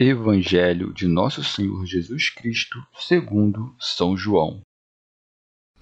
Evangelho 0.00 0.94
de 0.94 1.08
Nosso 1.08 1.42
Senhor 1.42 1.84
Jesus 1.84 2.30
Cristo, 2.30 2.80
segundo 3.00 3.74
São 3.80 4.16
João. 4.16 4.60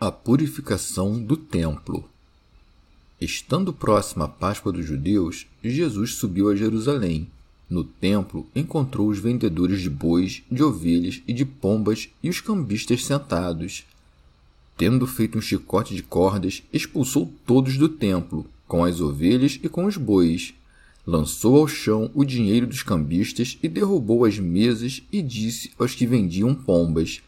A 0.01 0.11
purificação 0.11 1.23
do 1.23 1.37
templo. 1.37 2.09
Estando 3.21 3.75
próxima 3.75 4.25
a 4.25 4.29
Páscoa 4.29 4.73
dos 4.73 4.87
judeus, 4.87 5.47
Jesus 5.63 6.15
subiu 6.15 6.49
a 6.49 6.57
Jerusalém. 6.57 7.31
No 7.69 7.85
templo, 7.85 8.49
encontrou 8.57 9.09
os 9.09 9.19
vendedores 9.19 9.83
de 9.83 9.91
bois, 9.91 10.43
de 10.51 10.63
ovelhas 10.63 11.21
e 11.29 11.35
de 11.35 11.45
pombas 11.45 12.09
e 12.23 12.31
os 12.31 12.41
cambistas 12.41 13.05
sentados. 13.05 13.85
Tendo 14.79 15.07
feito 15.07 15.37
um 15.37 15.43
chicote 15.43 15.95
de 15.95 16.03
cordas, 16.03 16.63
expulsou 16.73 17.31
todos 17.45 17.77
do 17.77 17.87
templo, 17.87 18.47
com 18.67 18.83
as 18.83 18.99
ovelhas 18.99 19.61
e 19.63 19.69
com 19.69 19.85
os 19.85 19.99
bois 19.99 20.55
lançou 21.07 21.57
ao 21.57 21.69
chão 21.69 22.11
o 22.13 22.25
dinheiro 22.25 22.67
dos 22.67 22.83
cambistas 22.83 23.57
e 23.63 23.69
derrubou 23.69 24.25
as 24.25 24.39
mesas 24.39 25.03
e 25.13 25.23
disse 25.23 25.71
aos 25.79 25.95
que 25.95 26.07
vendiam 26.07 26.55
pombas: 26.55 27.23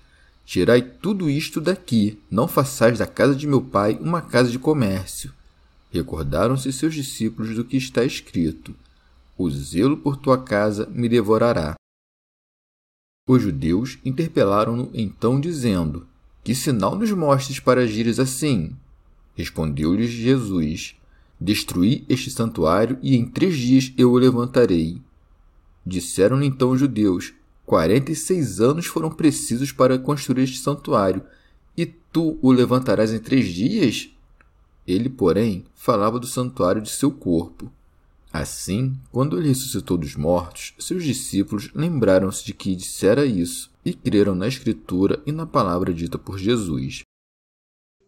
Tirai 0.45 0.83
tudo 0.83 1.31
isto 1.31 1.61
daqui, 1.61 2.19
não 2.31 2.49
façais 2.49 2.99
da 2.99 3.07
casa 3.07 3.37
de 3.37 3.47
meu 3.47 3.63
pai 3.63 3.97
uma 4.01 4.21
casa 4.21 4.51
de 4.51 4.59
comércio. 4.59 5.33
Recordaram-se 5.91 6.73
seus 6.73 6.95
discípulos 6.95 7.55
do 7.55 7.65
que 7.65 7.77
está 7.77 8.05
escrito: 8.05 8.75
O 9.37 9.49
zelo 9.49 9.97
por 9.97 10.17
tua 10.17 10.43
casa 10.43 10.87
me 10.87 11.09
devorará. 11.09 11.75
Os 13.29 13.43
judeus 13.43 13.99
interpelaram-no 14.05 14.91
então, 14.93 15.39
dizendo: 15.39 16.07
Que 16.43 16.55
sinal 16.55 16.97
nos 16.97 17.13
mostres 17.13 17.61
para 17.61 17.83
agires 17.83 18.19
assim? 18.19 18.75
Respondeu-lhes 19.37 20.11
Jesus: 20.11 20.98
Destruí 21.41 22.05
este 22.09 22.31
santuário 22.31 22.99
e 23.01 23.15
em 23.15 23.25
três 23.25 23.57
dias 23.57 23.93
eu 23.97 24.11
o 24.11 24.19
levantarei. 24.19 25.01
Disseram-lhe 25.87 26.47
então 26.47 26.71
os 26.71 26.81
judeus: 26.81 27.33
Quarenta 27.65 28.11
e 28.11 28.17
seis 28.17 28.61
anos 28.61 28.87
foram 28.87 29.11
precisos 29.11 29.71
para 29.71 29.99
construir 29.99 30.43
este 30.43 30.59
santuário, 30.59 31.23
e 31.77 31.87
tu 31.87 32.39
o 32.43 32.51
levantarás 32.51 33.13
em 33.13 33.21
três 33.21 33.47
dias? 33.47 34.11
Ele, 34.87 35.09
porém, 35.09 35.65
falava 35.75 36.19
do 36.19 36.27
santuário 36.27 36.83
de 36.83 36.91
seu 36.91 37.11
corpo. 37.11 37.71
Assim, 38.33 38.99
quando 39.13 39.39
ele 39.39 39.49
ressuscitou 39.49 39.97
dos 39.97 40.17
mortos, 40.17 40.75
seus 40.79 41.05
discípulos 41.05 41.71
lembraram-se 41.73 42.45
de 42.45 42.53
que 42.53 42.75
dissera 42.75 43.25
isso 43.25 43.71
e 43.85 43.95
creram 43.95 44.35
na 44.35 44.49
Escritura 44.49 45.23
e 45.25 45.33
na 45.33 45.47
palavra 45.47 45.95
dita 45.95 46.19
por 46.19 46.39
Jesus. 46.39 47.03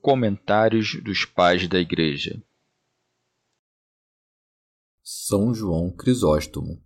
Comentários 0.03 0.97
dos 1.03 1.25
Pais 1.25 1.69
da 1.69 1.79
Igreja 1.79 2.43
são 5.13 5.53
João 5.53 5.91
Crisóstomo. 5.91 6.81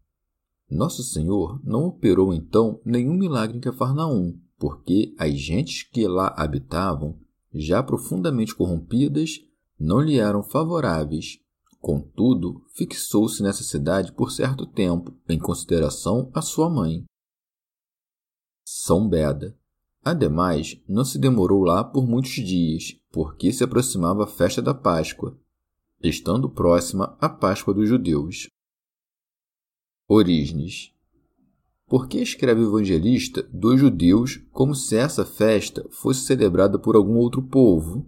Nosso 0.70 1.02
Senhor 1.02 1.60
não 1.62 1.84
operou 1.84 2.32
então 2.32 2.80
nenhum 2.82 3.12
milagre 3.12 3.58
em 3.58 3.60
Cafarnaum, 3.60 4.40
porque 4.56 5.14
as 5.18 5.38
gentes 5.38 5.82
que 5.82 6.08
lá 6.08 6.28
habitavam, 6.34 7.20
já 7.52 7.82
profundamente 7.82 8.54
corrompidas, 8.54 9.40
não 9.78 10.00
lhe 10.00 10.18
eram 10.18 10.42
favoráveis. 10.42 11.38
Contudo, 11.78 12.64
fixou-se 12.74 13.42
nessa 13.42 13.62
cidade 13.62 14.10
por 14.10 14.32
certo 14.32 14.64
tempo, 14.64 15.14
em 15.28 15.38
consideração 15.38 16.30
à 16.32 16.40
sua 16.40 16.70
mãe. 16.70 17.04
São 18.64 19.06
Beda. 19.06 19.54
Ademais, 20.02 20.80
não 20.88 21.04
se 21.04 21.18
demorou 21.18 21.62
lá 21.62 21.84
por 21.84 22.06
muitos 22.06 22.32
dias, 22.32 22.96
porque 23.12 23.52
se 23.52 23.62
aproximava 23.62 24.24
a 24.24 24.26
festa 24.26 24.62
da 24.62 24.72
Páscoa, 24.72 25.38
estando 26.08 26.48
próxima 26.48 27.16
a 27.20 27.28
Páscoa 27.28 27.74
dos 27.74 27.88
judeus. 27.88 28.48
Orígenes. 30.08 30.92
Por 31.86 32.08
que 32.08 32.18
escreve 32.18 32.60
o 32.62 32.68
evangelista 32.68 33.42
dos 33.52 33.78
judeus 33.78 34.42
como 34.52 34.74
se 34.74 34.96
essa 34.96 35.24
festa 35.24 35.86
fosse 35.90 36.24
celebrada 36.26 36.78
por 36.78 36.96
algum 36.96 37.16
outro 37.16 37.42
povo? 37.42 38.06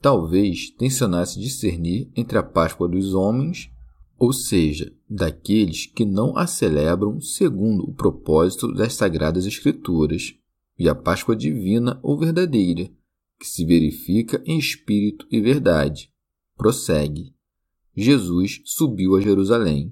Talvez 0.00 0.70
tensionasse 0.70 1.40
discernir 1.40 2.10
entre 2.14 2.38
a 2.38 2.42
Páscoa 2.42 2.88
dos 2.88 3.14
homens, 3.14 3.70
ou 4.16 4.32
seja, 4.32 4.92
daqueles 5.08 5.86
que 5.86 6.04
não 6.04 6.36
a 6.36 6.46
celebram 6.46 7.20
segundo 7.20 7.84
o 7.84 7.94
propósito 7.94 8.72
das 8.72 8.94
Sagradas 8.94 9.46
Escrituras, 9.46 10.34
e 10.78 10.88
a 10.88 10.94
Páscoa 10.94 11.34
divina 11.34 11.98
ou 12.02 12.16
verdadeira, 12.18 12.88
que 13.38 13.46
se 13.46 13.64
verifica 13.64 14.42
em 14.46 14.58
espírito 14.58 15.26
e 15.30 15.40
verdade, 15.40 16.12
prossegue. 16.58 17.32
Jesus 17.96 18.60
subiu 18.64 19.14
a 19.14 19.20
Jerusalém. 19.20 19.90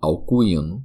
Alcuíno. 0.00 0.84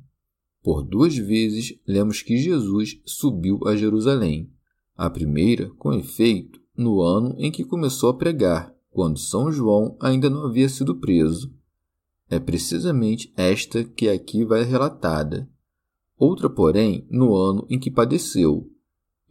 Por 0.63 0.83
duas 0.83 1.17
vezes 1.17 1.77
lemos 1.87 2.21
que 2.21 2.37
Jesus 2.37 3.01
subiu 3.03 3.59
a 3.67 3.75
Jerusalém. 3.75 4.53
A 4.95 5.09
primeira, 5.09 5.71
com 5.71 5.91
efeito, 5.91 6.61
no 6.77 7.01
ano 7.01 7.35
em 7.39 7.51
que 7.51 7.65
começou 7.65 8.09
a 8.11 8.17
pregar, 8.17 8.71
quando 8.91 9.17
São 9.17 9.51
João 9.51 9.97
ainda 9.99 10.29
não 10.29 10.45
havia 10.45 10.69
sido 10.69 10.99
preso. 10.99 11.51
É 12.29 12.39
precisamente 12.39 13.33
esta 13.35 13.83
que 13.83 14.07
aqui 14.07 14.45
vai 14.45 14.63
relatada. 14.63 15.49
Outra, 16.15 16.47
porém, 16.47 17.07
no 17.09 17.35
ano 17.35 17.65
em 17.69 17.79
que 17.79 17.89
padeceu, 17.89 18.69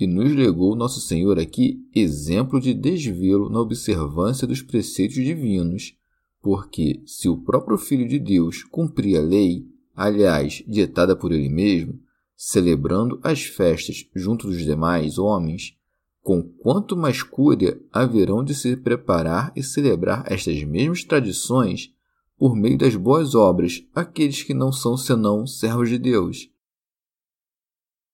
e 0.00 0.06
nos 0.06 0.34
legou 0.34 0.74
Nosso 0.74 0.98
Senhor 0.98 1.38
aqui 1.38 1.86
exemplo 1.94 2.58
de 2.58 2.72
desvelo 2.72 3.50
na 3.50 3.60
observância 3.60 4.46
dos 4.46 4.62
preceitos 4.62 5.16
divinos, 5.16 5.94
porque 6.40 7.02
se 7.04 7.28
o 7.28 7.36
próprio 7.36 7.76
Filho 7.76 8.08
de 8.08 8.18
Deus 8.18 8.64
cumpria 8.64 9.20
a 9.20 9.22
lei, 9.22 9.66
aliás, 9.94 10.64
dietada 10.66 11.14
por 11.14 11.32
ele 11.32 11.50
mesmo, 11.50 12.00
celebrando 12.34 13.20
as 13.22 13.42
festas 13.42 14.08
junto 14.16 14.46
dos 14.46 14.64
demais 14.64 15.18
homens, 15.18 15.76
com 16.22 16.42
quanto 16.42 16.96
mais 16.96 17.22
cúria 17.22 17.78
haverão 17.92 18.42
de 18.42 18.54
se 18.54 18.74
preparar 18.78 19.52
e 19.54 19.62
celebrar 19.62 20.24
estas 20.26 20.62
mesmas 20.64 21.04
tradições 21.04 21.92
por 22.38 22.56
meio 22.56 22.78
das 22.78 22.96
boas 22.96 23.34
obras 23.34 23.84
aqueles 23.94 24.42
que 24.42 24.54
não 24.54 24.72
são 24.72 24.96
senão 24.96 25.46
servos 25.46 25.90
de 25.90 25.98
Deus. 25.98 26.48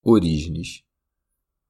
Orígenes 0.03 0.86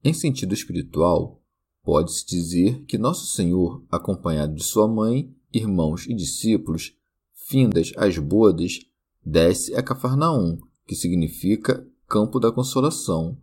em 0.07 0.13
sentido 0.13 0.55
espiritual, 0.55 1.43
pode-se 1.83 2.25
dizer 2.25 2.85
que 2.85 2.97
Nosso 2.97 3.27
Senhor, 3.27 3.85
acompanhado 3.91 4.55
de 4.55 4.63
sua 4.63 4.87
mãe, 4.87 5.35
irmãos 5.53 6.07
e 6.07 6.15
discípulos, 6.15 6.97
findas 7.49 7.93
as 7.97 8.17
bodas, 8.17 8.79
desce 9.25 9.75
a 9.75 9.83
Cafarnaum, 9.83 10.59
que 10.87 10.95
significa 10.95 11.85
campo 12.07 12.39
da 12.39 12.53
consolação. 12.53 13.37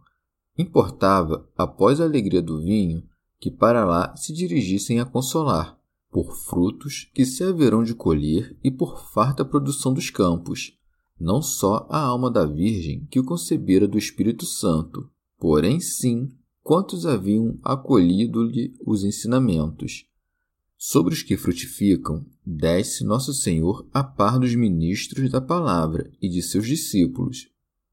Importava, 0.58 1.46
após 1.58 2.00
a 2.00 2.06
alegria 2.06 2.42
do 2.42 2.62
vinho, 2.62 3.04
que 3.42 3.52
para 3.52 3.84
lá 3.84 4.16
se 4.16 4.32
dirigissem 4.32 5.02
a 5.02 5.06
consolar, 5.06 5.78
por 6.10 6.34
frutos 6.34 7.12
que 7.14 7.26
se 7.26 7.44
haverão 7.44 7.84
de 7.84 7.94
colher 7.94 8.58
e 8.64 8.72
por 8.72 9.04
farta 9.12 9.44
produção 9.44 9.94
dos 9.94 10.10
campos, 10.10 10.78
não 11.20 11.42
só 11.42 11.86
a 11.90 12.00
alma 12.00 12.32
da 12.32 12.46
Virgem 12.46 13.06
que 13.12 13.20
o 13.20 13.26
concebera 13.26 13.86
do 13.86 13.98
Espírito 13.98 14.46
Santo, 14.46 15.10
porém 15.38 15.82
sim 15.82 16.32
quantos 16.64 17.06
haviam 17.06 17.60
acolhido-lhe 17.62 18.74
os 18.86 19.04
ensinamentos. 19.04 20.06
Sobre 20.78 21.14
os 21.14 21.22
que 21.22 21.38
frutificam, 21.38 22.26
desce 22.46 23.04
Nosso 23.04 23.34
Senhor 23.34 23.88
a 23.94 24.04
par 24.04 24.40
dos 24.40 24.56
ministros 24.56 25.30
da 25.30 25.42
palavra 25.42 26.10
e 26.22 26.30
de 26.30 26.42
seus 26.42 26.66
discípulos. 26.66 27.50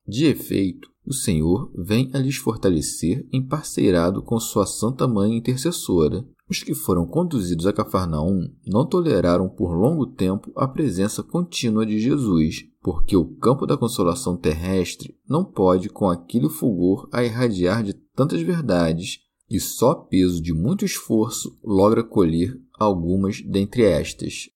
De 0.06 0.26
efeito, 0.26 0.90
o 1.10 1.12
Senhor 1.12 1.72
vem 1.74 2.08
a 2.14 2.18
lhes 2.18 2.36
fortalecer 2.36 3.26
em 3.32 3.44
parceirado 3.44 4.22
com 4.22 4.38
sua 4.38 4.64
Santa 4.64 5.08
Mãe 5.08 5.36
intercessora. 5.36 6.24
Os 6.48 6.62
que 6.62 6.72
foram 6.72 7.04
conduzidos 7.04 7.66
a 7.66 7.72
Cafarnaum 7.72 8.48
não 8.64 8.86
toleraram 8.86 9.48
por 9.48 9.72
longo 9.72 10.06
tempo 10.06 10.52
a 10.54 10.68
presença 10.68 11.20
contínua 11.20 11.84
de 11.84 11.98
Jesus, 11.98 12.64
porque 12.80 13.16
o 13.16 13.24
campo 13.24 13.66
da 13.66 13.76
consolação 13.76 14.36
terrestre 14.36 15.18
não 15.28 15.44
pode, 15.44 15.88
com 15.88 16.08
aquele 16.08 16.48
fulgor, 16.48 17.08
a 17.12 17.24
irradiar 17.24 17.82
de 17.82 17.92
tantas 18.14 18.40
verdades, 18.42 19.18
e 19.50 19.58
só 19.58 19.96
peso 19.96 20.40
de 20.40 20.54
muito 20.54 20.84
esforço 20.84 21.58
logra 21.64 22.04
colher 22.04 22.56
algumas 22.78 23.42
dentre 23.42 23.82
estas. 23.82 24.48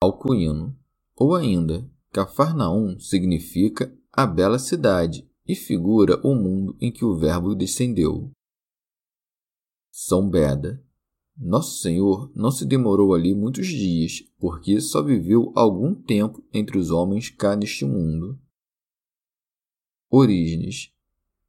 Alcuíno, 0.00 0.76
ou 1.16 1.34
ainda, 1.34 1.90
Cafarnaum 2.12 3.00
significa 3.00 3.92
a 4.12 4.26
bela 4.26 4.58
cidade 4.58 5.26
e 5.46 5.54
figura 5.54 6.20
o 6.22 6.34
mundo 6.34 6.76
em 6.80 6.92
que 6.92 7.04
o 7.04 7.16
Verbo 7.16 7.54
descendeu. 7.54 8.30
São 9.90 10.28
Beda. 10.28 10.84
Nosso 11.34 11.80
Senhor 11.80 12.30
não 12.34 12.50
se 12.50 12.66
demorou 12.66 13.14
ali 13.14 13.34
muitos 13.34 13.66
dias, 13.66 14.22
porque 14.38 14.80
só 14.80 15.02
viveu 15.02 15.50
algum 15.54 15.94
tempo 15.94 16.44
entre 16.52 16.78
os 16.78 16.90
homens 16.90 17.30
cá 17.30 17.56
neste 17.56 17.86
mundo. 17.86 18.38
Orígenes. 20.10 20.92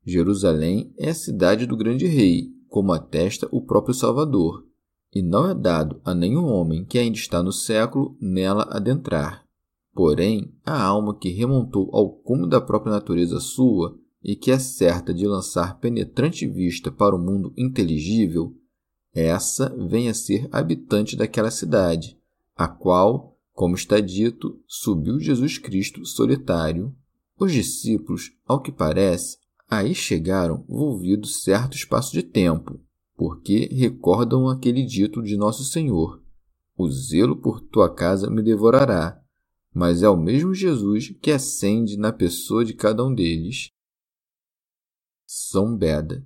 Jerusalém 0.05 0.93
é 0.97 1.09
a 1.09 1.13
cidade 1.13 1.65
do 1.65 1.75
grande 1.75 2.05
rei, 2.05 2.49
como 2.69 2.93
atesta 2.93 3.47
o 3.51 3.61
próprio 3.61 3.93
Salvador, 3.93 4.65
e 5.13 5.21
não 5.21 5.49
é 5.49 5.53
dado 5.53 6.01
a 6.03 6.13
nenhum 6.15 6.45
homem 6.45 6.83
que 6.85 6.97
ainda 6.97 7.17
está 7.17 7.43
no 7.43 7.51
século 7.51 8.17
nela 8.19 8.63
adentrar. 8.71 9.45
Porém, 9.93 10.51
a 10.65 10.81
alma 10.81 11.15
que 11.15 11.29
remontou 11.29 11.89
ao 11.93 12.09
cume 12.09 12.49
da 12.49 12.59
própria 12.59 12.91
natureza 12.91 13.39
sua 13.39 13.95
e 14.23 14.35
que 14.35 14.49
é 14.49 14.57
certa 14.57 15.13
de 15.13 15.27
lançar 15.27 15.79
penetrante 15.79 16.47
vista 16.47 16.91
para 16.91 17.15
o 17.15 17.19
mundo 17.19 17.53
inteligível, 17.55 18.55
essa 19.13 19.69
vem 19.87 20.09
a 20.09 20.13
ser 20.13 20.49
habitante 20.51 21.15
daquela 21.15 21.51
cidade, 21.51 22.17
a 22.55 22.67
qual, 22.67 23.37
como 23.53 23.75
está 23.75 23.99
dito, 23.99 24.59
subiu 24.65 25.19
Jesus 25.19 25.59
Cristo 25.59 26.03
solitário. 26.05 26.95
Os 27.39 27.51
discípulos, 27.51 28.31
ao 28.47 28.61
que 28.61 28.71
parece, 28.71 29.37
aí 29.69 29.93
chegaram 29.93 30.65
volvido 30.67 31.27
certo 31.27 31.75
espaço 31.75 32.13
de 32.13 32.23
tempo, 32.23 32.79
porque 33.15 33.67
recordam 33.71 34.47
aquele 34.47 34.83
dito 34.83 35.21
de 35.21 35.37
Nosso 35.37 35.63
Senhor: 35.63 36.19
O 36.75 36.89
zelo 36.89 37.35
por 37.35 37.61
tua 37.61 37.93
casa 37.93 38.29
me 38.29 38.41
devorará 38.41 39.22
mas 39.73 40.03
é 40.03 40.09
o 40.09 40.15
mesmo 40.15 40.53
Jesus 40.53 41.13
que 41.21 41.31
ascende 41.31 41.97
na 41.97 42.13
pessoa 42.13 42.63
de 42.63 42.73
cada 42.73 43.03
um 43.03 43.13
deles. 43.13 43.69
São 45.25 45.75
Beda. 45.75 46.25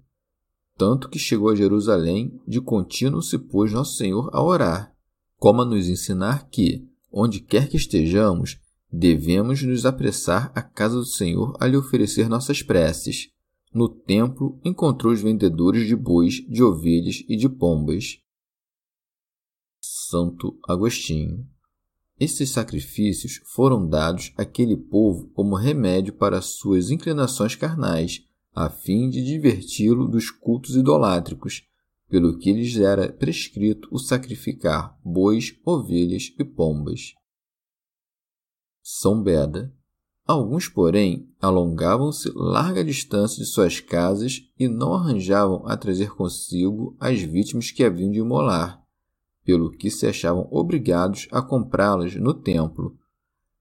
Tanto 0.77 1.09
que 1.09 1.17
chegou 1.17 1.49
a 1.49 1.55
Jerusalém, 1.55 2.39
de 2.45 2.59
contínuo 2.59 3.21
se 3.21 3.39
pôs 3.39 3.71
Nosso 3.71 3.95
Senhor 3.95 4.29
a 4.33 4.43
orar, 4.43 4.93
como 5.37 5.61
a 5.61 5.65
nos 5.65 5.87
ensinar 5.87 6.49
que, 6.49 6.85
onde 7.11 7.39
quer 7.39 7.69
que 7.69 7.77
estejamos, 7.77 8.59
devemos 8.91 9.63
nos 9.63 9.85
apressar 9.85 10.51
à 10.53 10.61
casa 10.61 10.95
do 10.95 11.05
Senhor 11.05 11.55
a 11.59 11.65
lhe 11.65 11.77
oferecer 11.77 12.27
nossas 12.27 12.61
preces. 12.61 13.29
No 13.73 13.87
templo 13.87 14.59
encontrou 14.63 15.13
os 15.13 15.21
vendedores 15.21 15.87
de 15.87 15.95
bois, 15.95 16.35
de 16.47 16.63
ovelhas 16.63 17.23
e 17.27 17.35
de 17.35 17.49
pombas. 17.49 18.19
Santo 19.81 20.57
Agostinho 20.67 21.47
esses 22.19 22.49
sacrifícios 22.49 23.41
foram 23.45 23.87
dados 23.87 24.33
àquele 24.37 24.75
povo 24.75 25.27
como 25.33 25.55
remédio 25.55 26.13
para 26.13 26.41
suas 26.41 26.89
inclinações 26.89 27.55
carnais, 27.55 28.23
a 28.53 28.69
fim 28.69 29.09
de 29.09 29.23
diverti-lo 29.23 30.07
dos 30.07 30.31
cultos 30.31 30.75
idolátricos, 30.75 31.63
pelo 32.09 32.39
que 32.39 32.51
lhes 32.51 32.77
era 32.77 33.11
prescrito 33.11 33.87
o 33.91 33.99
sacrificar 33.99 34.97
bois, 35.03 35.55
ovelhas 35.63 36.33
e 36.39 36.43
pombas. 36.43 37.13
São 38.81 39.21
Beda. 39.21 39.73
Alguns, 40.25 40.67
porém, 40.67 41.29
alongavam-se 41.39 42.31
larga 42.33 42.83
distância 42.83 43.37
de 43.37 43.49
suas 43.49 43.79
casas 43.79 44.41
e 44.59 44.67
não 44.67 44.93
arranjavam 44.93 45.65
a 45.67 45.77
trazer 45.77 46.11
consigo 46.15 46.95
as 46.99 47.21
vítimas 47.21 47.71
que 47.71 47.83
haviam 47.83 48.11
de 48.11 48.19
imolar, 48.19 48.81
pelo 49.47 49.71
que 49.71 49.89
se 49.89 50.05
achavam 50.05 50.45
obrigados 50.51 51.25
a 51.31 51.41
comprá-las 51.41 52.13
no 52.15 52.33
templo. 52.33 52.97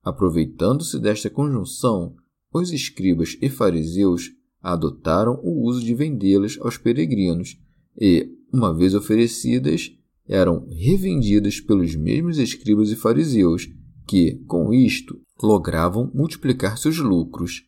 Aproveitando-se 0.03 0.99
desta 0.99 1.31
conjunção, 1.31 2.17
os 2.53 2.73
escribas 2.73 3.39
e 3.41 3.49
fariseus 3.49 4.33
adotaram 4.61 5.39
o 5.45 5.63
uso 5.65 5.85
de 5.85 5.95
vendê-las 5.95 6.59
aos 6.61 6.77
peregrinos 6.77 7.57
e, 7.97 8.29
uma 8.53 8.75
vez 8.75 8.97
oferecidas, 8.97 9.93
eram 10.27 10.67
revendidas 10.69 11.61
pelos 11.61 11.95
mesmos 11.95 12.39
escribas 12.39 12.91
e 12.91 12.97
fariseus, 12.97 13.69
que, 14.09 14.43
com 14.49 14.75
isto, 14.75 15.21
logravam 15.41 16.11
multiplicar 16.13 16.77
seus 16.79 16.99
lucros. 16.99 17.65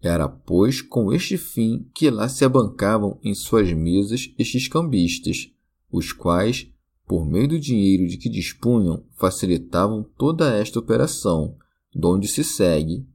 Era, 0.00 0.28
pois, 0.28 0.80
com 0.80 1.12
este 1.12 1.36
fim 1.36 1.90
que 1.92 2.08
lá 2.10 2.28
se 2.28 2.44
abancavam 2.44 3.18
em 3.24 3.34
suas 3.34 3.72
mesas 3.72 4.32
estes 4.38 4.68
cambistas, 4.68 5.50
os 5.90 6.12
quais, 6.12 6.72
por 7.06 7.26
meio 7.26 7.48
do 7.48 7.60
dinheiro 7.60 8.06
de 8.06 8.16
que 8.16 8.28
dispunham, 8.28 9.04
facilitavam 9.14 10.02
toda 10.16 10.54
esta 10.54 10.78
operação, 10.78 11.56
donde 11.94 12.26
se 12.28 12.42
segue, 12.42 13.06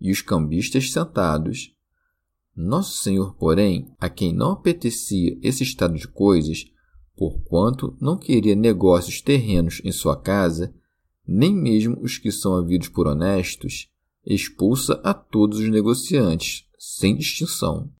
e 0.00 0.10
os 0.10 0.20
cambistas 0.20 0.90
sentados. 0.90 1.74
Nosso 2.54 3.02
Senhor, 3.02 3.34
porém, 3.34 3.92
a 3.98 4.08
quem 4.08 4.32
não 4.32 4.52
apetecia 4.52 5.38
esse 5.42 5.62
estado 5.62 5.94
de 5.94 6.06
coisas, 6.06 6.66
porquanto 7.16 7.96
não 8.00 8.16
queria 8.16 8.54
negócios 8.54 9.20
terrenos 9.20 9.80
em 9.84 9.92
sua 9.92 10.20
casa, 10.20 10.74
nem 11.26 11.54
mesmo 11.54 12.00
os 12.02 12.18
que 12.18 12.30
são 12.30 12.56
havidos 12.56 12.88
por 12.88 13.06
honestos, 13.06 13.88
expulsa 14.24 15.00
a 15.04 15.12
todos 15.14 15.58
os 15.58 15.68
negociantes, 15.68 16.68
sem 16.78 17.16
distinção. 17.16 17.92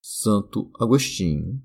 Santo 0.00 0.70
Agostinho 0.78 1.62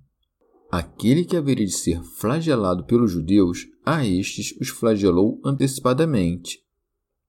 Aquele 0.75 1.23
que 1.23 1.37
haveria 1.37 1.67
de 1.67 1.71
ser 1.71 2.01
flagelado 2.01 2.83
pelos 2.85 3.11
judeus, 3.11 3.67
a 3.85 4.03
estes 4.03 4.59
os 4.59 4.69
flagelou 4.69 5.39
antecipadamente. 5.45 6.63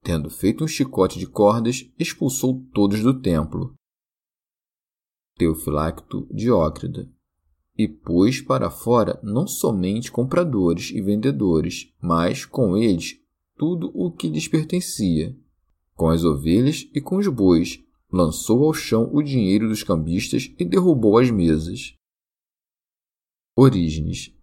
Tendo 0.01 0.31
feito 0.31 0.63
um 0.63 0.67
chicote 0.67 1.19
de 1.19 1.27
cordas, 1.27 1.87
expulsou 1.99 2.65
todos 2.73 3.03
do 3.03 3.21
templo. 3.21 3.75
Teofilacto 5.37 6.27
Diócrida. 6.33 7.07
E 7.77 7.87
pôs 7.87 8.41
para 8.41 8.71
fora 8.71 9.19
não 9.21 9.45
somente 9.45 10.11
compradores 10.11 10.89
e 10.89 10.99
vendedores, 10.99 11.93
mas 12.01 12.45
com 12.47 12.75
eles 12.75 13.19
tudo 13.55 13.91
o 13.93 14.11
que 14.11 14.27
lhes 14.27 14.47
pertencia. 14.47 15.37
Com 15.93 16.09
as 16.09 16.23
ovelhas 16.23 16.89
e 16.95 16.99
com 16.99 17.17
os 17.17 17.27
bois, 17.27 17.79
lançou 18.11 18.63
ao 18.63 18.73
chão 18.73 19.07
o 19.13 19.21
dinheiro 19.21 19.69
dos 19.69 19.83
cambistas 19.83 20.51
e 20.57 20.65
derrubou 20.65 21.19
as 21.19 21.29
mesas. 21.29 21.95
Orígenes. 23.57 24.33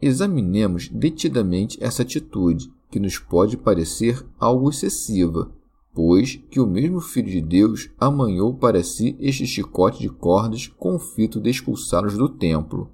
Examinemos 0.00 0.88
detidamente 0.88 1.82
essa 1.82 2.02
atitude, 2.02 2.70
que 2.90 3.00
nos 3.00 3.18
pode 3.18 3.56
parecer 3.56 4.22
algo 4.38 4.68
excessiva, 4.68 5.50
pois 5.94 6.36
que 6.50 6.60
o 6.60 6.66
mesmo 6.66 7.00
Filho 7.00 7.30
de 7.30 7.40
Deus 7.40 7.88
amanhou 7.98 8.54
para 8.54 8.84
si 8.84 9.16
este 9.18 9.46
chicote 9.46 10.00
de 10.00 10.10
cordas 10.10 10.66
com 10.66 10.94
o 10.94 10.98
fito 10.98 11.40
de 11.40 11.48
expulsá-los 11.48 12.18
do 12.18 12.28
templo. 12.28 12.90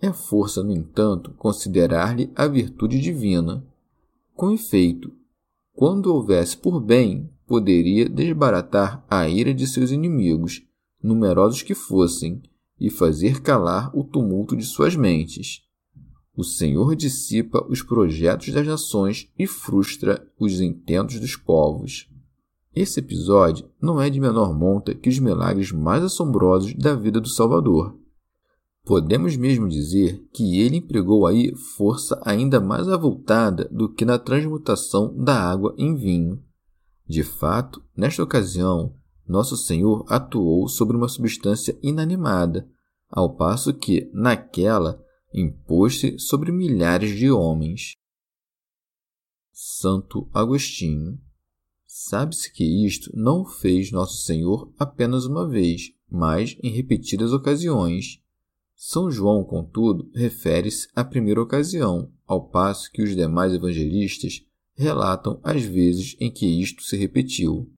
É 0.00 0.12
força, 0.12 0.62
no 0.62 0.70
entanto, 0.70 1.32
considerar-lhe 1.32 2.30
a 2.36 2.46
virtude 2.46 3.00
divina. 3.00 3.66
Com 4.34 4.52
efeito, 4.52 5.12
quando 5.74 6.14
houvesse 6.14 6.56
por 6.56 6.80
bem, 6.80 7.28
poderia 7.48 8.08
desbaratar 8.08 9.04
a 9.10 9.28
ira 9.28 9.52
de 9.52 9.66
seus 9.66 9.90
inimigos, 9.90 10.62
numerosos 11.02 11.62
que 11.62 11.74
fossem, 11.74 12.40
e 12.80 12.88
fazer 12.88 13.42
calar 13.42 13.90
o 13.96 14.02
tumulto 14.02 14.56
de 14.56 14.64
suas 14.64 14.96
mentes. 14.96 15.60
O 16.34 16.42
Senhor 16.42 16.96
dissipa 16.96 17.66
os 17.68 17.82
projetos 17.82 18.52
das 18.52 18.66
nações 18.66 19.28
e 19.38 19.46
frustra 19.46 20.26
os 20.38 20.60
intentos 20.60 21.20
dos 21.20 21.36
povos. 21.36 22.08
Esse 22.74 23.00
episódio 23.00 23.68
não 23.82 24.00
é 24.00 24.08
de 24.08 24.20
menor 24.20 24.56
monta 24.56 24.94
que 24.94 25.08
os 25.08 25.18
milagres 25.18 25.72
mais 25.72 26.02
assombrosos 26.02 26.72
da 26.74 26.94
vida 26.94 27.20
do 27.20 27.28
Salvador. 27.28 27.98
Podemos 28.84 29.36
mesmo 29.36 29.68
dizer 29.68 30.24
que 30.32 30.60
ele 30.60 30.76
empregou 30.76 31.26
aí 31.26 31.54
força 31.76 32.20
ainda 32.24 32.60
mais 32.60 32.88
avultada 32.88 33.68
do 33.70 33.92
que 33.92 34.04
na 34.04 34.18
transmutação 34.18 35.14
da 35.16 35.34
água 35.34 35.74
em 35.76 35.94
vinho. 35.94 36.42
De 37.06 37.22
fato, 37.22 37.82
nesta 37.96 38.22
ocasião, 38.22 38.94
nosso 39.30 39.56
Senhor 39.56 40.04
atuou 40.08 40.68
sobre 40.68 40.96
uma 40.96 41.08
substância 41.08 41.78
inanimada, 41.82 42.68
ao 43.08 43.34
passo 43.34 43.72
que, 43.72 44.10
naquela, 44.12 45.02
impôs-se 45.32 46.18
sobre 46.18 46.52
milhares 46.52 47.16
de 47.16 47.30
homens. 47.30 47.92
Santo 49.52 50.28
Agostinho. 50.32 51.18
Sabe-se 51.86 52.52
que 52.52 52.64
isto 52.86 53.10
não 53.14 53.44
fez 53.44 53.90
Nosso 53.90 54.24
Senhor 54.24 54.72
apenas 54.78 55.24
uma 55.24 55.48
vez, 55.48 55.92
mas 56.10 56.56
em 56.62 56.70
repetidas 56.70 57.32
ocasiões. 57.32 58.20
São 58.74 59.10
João, 59.10 59.44
contudo, 59.44 60.10
refere-se 60.14 60.88
à 60.94 61.04
primeira 61.04 61.42
ocasião, 61.42 62.10
ao 62.26 62.48
passo 62.48 62.90
que 62.90 63.02
os 63.02 63.14
demais 63.14 63.52
evangelistas 63.52 64.42
relatam 64.74 65.38
as 65.44 65.62
vezes 65.62 66.16
em 66.18 66.32
que 66.32 66.46
isto 66.46 66.82
se 66.82 66.96
repetiu. 66.96 67.70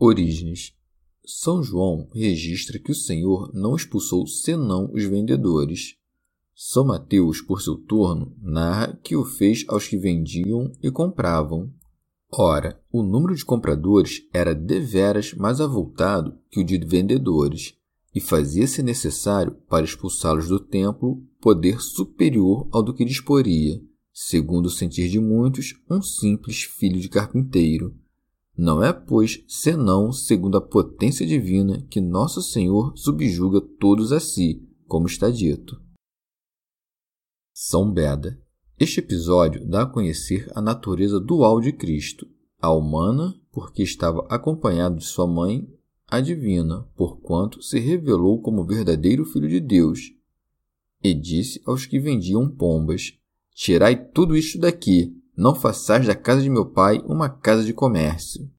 Origens 0.00 0.72
São 1.26 1.60
João 1.60 2.08
registra 2.14 2.78
que 2.78 2.92
o 2.92 2.94
Senhor 2.94 3.50
não 3.52 3.74
expulsou 3.74 4.28
senão 4.28 4.88
os 4.94 5.02
vendedores. 5.02 5.96
São 6.54 6.84
Mateus, 6.84 7.40
por 7.40 7.60
seu 7.60 7.74
turno, 7.74 8.32
narra 8.40 8.96
que 9.02 9.16
o 9.16 9.24
fez 9.24 9.64
aos 9.66 9.88
que 9.88 9.98
vendiam 9.98 10.70
e 10.80 10.88
compravam. 10.88 11.72
Ora, 12.30 12.80
o 12.92 13.02
número 13.02 13.34
de 13.34 13.44
compradores 13.44 14.22
era 14.32 14.54
deveras 14.54 15.34
mais 15.34 15.60
avultado 15.60 16.38
que 16.48 16.60
o 16.60 16.64
de 16.64 16.78
vendedores, 16.78 17.74
e 18.14 18.20
fazia-se 18.20 18.84
necessário, 18.84 19.56
para 19.68 19.84
expulsá-los 19.84 20.46
do 20.46 20.60
templo, 20.60 21.20
poder 21.40 21.80
superior 21.80 22.68
ao 22.70 22.84
do 22.84 22.94
que 22.94 23.04
disporia, 23.04 23.82
segundo 24.12 24.66
o 24.66 24.70
sentir 24.70 25.08
de 25.08 25.18
muitos, 25.18 25.74
um 25.90 26.00
simples 26.00 26.62
filho 26.62 27.00
de 27.00 27.08
carpinteiro. 27.08 27.96
Não 28.58 28.82
é, 28.82 28.92
pois, 28.92 29.44
senão 29.46 30.10
segundo 30.10 30.56
a 30.56 30.60
potência 30.60 31.24
divina 31.24 31.80
que 31.88 32.00
nosso 32.00 32.42
Senhor 32.42 32.92
subjuga 32.96 33.60
todos 33.60 34.10
a 34.10 34.18
si, 34.18 34.68
como 34.88 35.06
está 35.06 35.30
dito. 35.30 35.80
São 37.54 37.88
Beda. 37.88 38.42
Este 38.76 38.98
episódio 38.98 39.64
dá 39.64 39.82
a 39.82 39.86
conhecer 39.86 40.50
a 40.56 40.60
natureza 40.60 41.20
dual 41.20 41.60
de 41.60 41.72
Cristo, 41.72 42.26
a 42.60 42.72
humana, 42.72 43.40
porque 43.52 43.84
estava 43.84 44.26
acompanhado 44.28 44.96
de 44.96 45.04
sua 45.04 45.26
mãe, 45.28 45.72
a 46.08 46.20
divina, 46.20 46.82
porquanto 46.96 47.62
se 47.62 47.78
revelou 47.78 48.42
como 48.42 48.64
verdadeiro 48.64 49.24
Filho 49.24 49.48
de 49.48 49.60
Deus. 49.60 50.12
E 51.00 51.14
disse 51.14 51.62
aos 51.64 51.86
que 51.86 52.00
vendiam 52.00 52.50
pombas: 52.50 53.16
Tirai 53.54 54.10
tudo 54.10 54.36
isto 54.36 54.58
daqui, 54.58 55.16
não 55.38 55.54
façais 55.54 56.04
da 56.04 56.16
casa 56.16 56.42
de 56.42 56.50
meu 56.50 56.66
pai 56.66 57.00
uma 57.06 57.28
casa 57.28 57.62
de 57.62 57.72
comércio. 57.72 58.50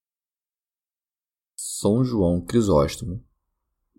São 1.54 2.06
João 2.06 2.40
Crisóstomo. 2.40 3.22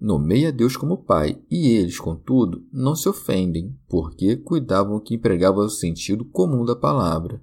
Nomeia 0.01 0.51
Deus 0.51 0.79
como 0.79 1.05
Pai, 1.05 1.39
e 1.51 1.69
eles, 1.69 2.01
contudo, 2.01 2.67
não 2.73 2.97
se 2.97 3.07
ofendem, 3.07 3.79
porque 3.87 4.35
cuidavam 4.35 4.99
que 4.99 5.15
empregava 5.15 5.59
o 5.59 5.69
sentido 5.69 6.25
comum 6.25 6.65
da 6.65 6.75
palavra. 6.75 7.43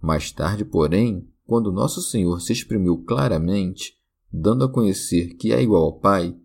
Mais 0.00 0.30
tarde, 0.30 0.64
porém, 0.64 1.28
quando 1.44 1.72
Nosso 1.72 2.00
Senhor 2.00 2.40
se 2.40 2.52
exprimiu 2.52 2.98
claramente, 2.98 3.98
dando 4.32 4.62
a 4.62 4.68
conhecer 4.68 5.34
que 5.34 5.52
é 5.52 5.60
igual 5.60 5.82
ao 5.82 5.98
Pai, 5.98 6.36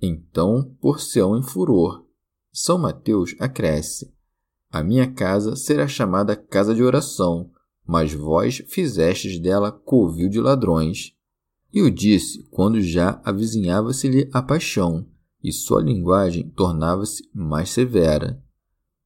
então 0.00 0.74
por-se-ão 0.80 1.36
em 1.36 1.42
furor. 1.42 2.06
São 2.50 2.78
Mateus 2.78 3.36
acresce: 3.38 4.10
a 4.70 4.82
minha 4.82 5.12
casa 5.12 5.56
será 5.56 5.86
chamada 5.86 6.34
casa 6.34 6.74
de 6.74 6.82
oração, 6.82 7.50
mas 7.86 8.12
vós 8.12 8.62
fizestes 8.68 9.38
dela 9.38 9.72
covil 9.72 10.28
de 10.28 10.40
ladrões. 10.40 11.12
E 11.72 11.82
o 11.82 11.90
disse 11.90 12.42
quando 12.50 12.80
já 12.80 13.20
avizinhava-se-lhe 13.24 14.28
a 14.32 14.42
paixão, 14.42 15.06
e 15.42 15.52
sua 15.52 15.82
linguagem 15.82 16.48
tornava-se 16.50 17.28
mais 17.34 17.70
severa. 17.70 18.42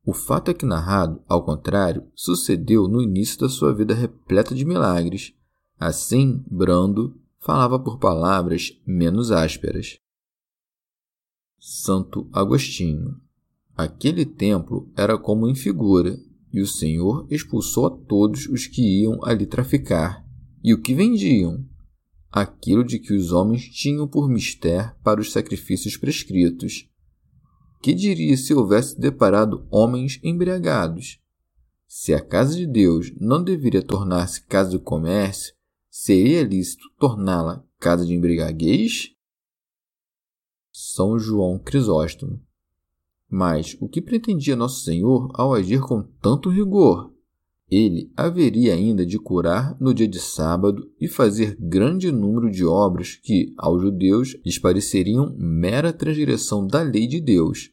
O 0.05 0.13
fato 0.13 0.51
aqui 0.51 0.65
narrado, 0.65 1.23
ao 1.29 1.45
contrário, 1.45 2.07
sucedeu 2.15 2.87
no 2.87 3.03
início 3.03 3.41
da 3.41 3.49
sua 3.49 3.75
vida 3.75 3.95
repleta 3.95 4.55
de 4.55 4.65
milagres. 4.65 5.35
Assim, 5.79 6.45
brando, 6.49 7.19
falava 7.41 7.79
por 7.79 7.99
palavras 7.99 8.73
menos 8.87 9.33
ásperas. 9.33 9.99
Santo 11.59 12.29
Agostinho 12.33 13.21
Aquele 13.77 14.25
templo 14.25 14.91
era 14.97 15.19
como 15.19 15.47
em 15.47 15.55
figura, 15.55 16.19
e 16.57 16.61
o 16.63 16.67
Senhor 16.67 17.27
expulsou 17.31 17.85
a 17.85 17.91
todos 17.91 18.47
os 18.47 18.67
que 18.67 19.03
iam 19.03 19.23
ali 19.23 19.45
traficar. 19.45 20.25
E 20.65 20.73
o 20.73 20.81
que 20.81 20.95
vendiam? 20.95 21.63
Aquilo 22.33 22.83
de 22.83 22.99
que 22.99 23.13
os 23.13 23.31
homens 23.31 23.69
tinham 23.69 24.09
por 24.09 24.27
mister 24.27 24.97
para 25.03 25.21
os 25.21 25.33
sacrifícios 25.33 25.99
prescritos. 25.99 26.89
Que 27.83 27.93
diria 27.93 28.39
se 28.39 28.55
houvesse 28.55 28.99
deparado 28.99 29.67
homens 29.71 30.19
embriagados? 30.25 31.21
Se 31.87 32.15
a 32.15 32.25
casa 32.25 32.57
de 32.57 32.67
Deus 32.67 33.13
não 33.21 33.45
deveria 33.45 33.83
tornar-se 33.83 34.43
casa 34.47 34.71
de 34.71 34.79
comércio, 34.79 35.55
seria 35.91 36.43
lícito 36.43 36.85
torná-la 36.99 37.63
casa 37.79 38.07
de 38.07 38.15
embriaguez? 38.15 39.11
São 40.73 41.19
João 41.19 41.59
Crisóstomo 41.59 42.46
mas 43.31 43.77
o 43.81 43.89
que 43.89 44.01
pretendia 44.01 44.57
Nosso 44.57 44.85
Senhor 44.85 45.31
ao 45.35 45.53
agir 45.53 45.81
com 45.81 46.03
tanto 46.21 46.49
rigor? 46.49 47.13
Ele 47.69 48.13
haveria 48.17 48.75
ainda 48.75 49.05
de 49.05 49.19
curar 49.19 49.77
no 49.81 49.93
dia 49.93 50.07
de 50.07 50.21
sábado 50.21 50.89
e 51.01 51.09
fazer 51.09 51.57
grande 51.59 52.13
número 52.13 52.49
de 52.49 52.65
obras 52.65 53.17
que, 53.17 53.53
aos 53.59 53.83
judeus, 53.83 54.37
lhes 54.45 54.59
pareceriam 54.59 55.35
mera 55.37 55.93
transgressão 55.93 56.65
da 56.65 56.81
lei 56.83 57.09
de 57.09 57.21
Deus. 57.21 57.71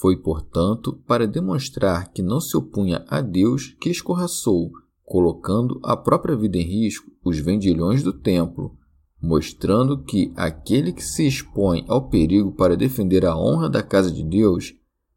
Foi, 0.00 0.16
portanto, 0.16 0.94
para 1.06 1.26
demonstrar 1.26 2.12
que 2.12 2.22
não 2.22 2.40
se 2.40 2.56
opunha 2.56 3.04
a 3.08 3.20
Deus 3.20 3.76
que 3.78 3.90
escorraçou, 3.90 4.72
colocando 5.04 5.78
a 5.82 5.96
própria 5.96 6.34
vida 6.34 6.56
em 6.56 6.62
risco, 6.62 7.10
os 7.22 7.38
vendilhões 7.38 8.02
do 8.02 8.12
templo, 8.12 8.74
mostrando 9.24 10.02
que 10.04 10.30
aquele 10.36 10.92
que 10.92 11.02
se 11.02 11.26
expõe 11.26 11.82
ao 11.88 12.08
perigo 12.08 12.52
para 12.52 12.76
defender 12.76 13.24
a 13.24 13.36
honra 13.36 13.70
da 13.70 13.82
casa 13.82 14.10
de 14.10 14.22
Deus 14.22 14.74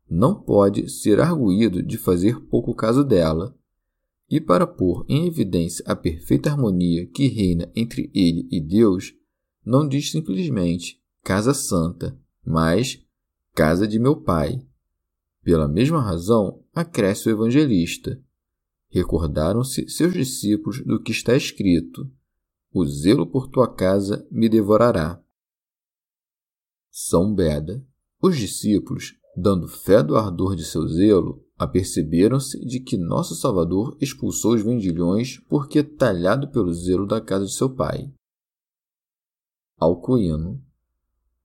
não 0.10 0.34
pode 0.34 0.90
ser 0.90 1.20
arguído 1.20 1.84
de 1.84 1.98
fazer 1.98 2.40
pouco 2.46 2.74
caso 2.74 3.04
dela. 3.04 3.54
E 4.30 4.40
para 4.40 4.66
pôr 4.66 5.06
em 5.10 5.28
evidência 5.28 5.84
a 5.86 5.96
perfeita 5.96 6.50
harmonia 6.50 7.06
que 7.06 7.28
reina 7.28 7.70
entre 7.76 8.10
ele 8.14 8.48
e 8.50 8.62
Deus, 8.62 9.14
não 9.66 9.86
diz 9.86 10.10
simplesmente 10.10 11.02
casa 11.22 11.54
santa, 11.54 12.18
mas 12.46 13.06
casa 13.54 13.86
de 13.86 14.00
meu 14.00 14.16
pai. 14.16 14.62
Pela 15.44 15.68
mesma 15.68 16.02
razão, 16.02 16.62
acresce 16.74 17.28
o 17.28 17.32
evangelista. 17.32 18.22
Recordaram-se 18.90 19.90
seus 19.90 20.14
discípulos 20.14 20.82
do 20.86 21.02
que 21.02 21.12
está 21.12 21.36
escrito: 21.36 22.10
o 22.78 22.86
zelo 22.86 23.26
por 23.26 23.48
tua 23.48 23.68
casa 23.68 24.28
me 24.30 24.48
devorará. 24.48 25.22
São 26.92 27.34
Beda. 27.34 27.84
Os 28.22 28.38
discípulos, 28.38 29.16
dando 29.36 29.68
fé 29.68 30.02
do 30.02 30.16
ardor 30.16 30.56
de 30.56 30.64
seu 30.64 30.88
zelo, 30.88 31.44
aperceberam-se 31.58 32.60
de 32.66 32.80
que 32.80 32.98
nosso 32.98 33.36
Salvador 33.36 33.98
expulsou 34.00 34.54
os 34.54 34.64
vendilhões 34.64 35.40
porque 35.50 35.84
talhado 35.84 36.50
pelo 36.52 36.74
zelo 36.74 37.06
da 37.06 37.20
casa 37.22 37.46
de 37.46 37.54
seu 37.54 37.70
pai. 37.70 38.12
Alcuíno. 39.80 40.64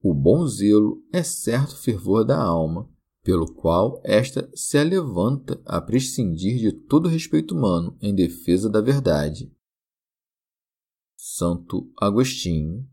O 0.02 0.14
bom 0.14 0.46
zelo 0.46 1.02
é 1.12 1.22
certo 1.22 1.76
fervor 1.76 2.24
da 2.24 2.42
alma, 2.42 2.90
pelo 3.22 3.46
qual 3.54 4.00
esta 4.04 4.50
se 4.54 4.76
alevanta 4.76 5.62
a 5.64 5.80
prescindir 5.80 6.58
de 6.58 6.72
todo 6.72 7.08
respeito 7.08 7.54
humano 7.54 7.96
em 8.02 8.14
defesa 8.14 8.68
da 8.68 8.80
verdade. 8.80 9.52
Santo 11.34 11.90
Agostinho. 11.96 12.86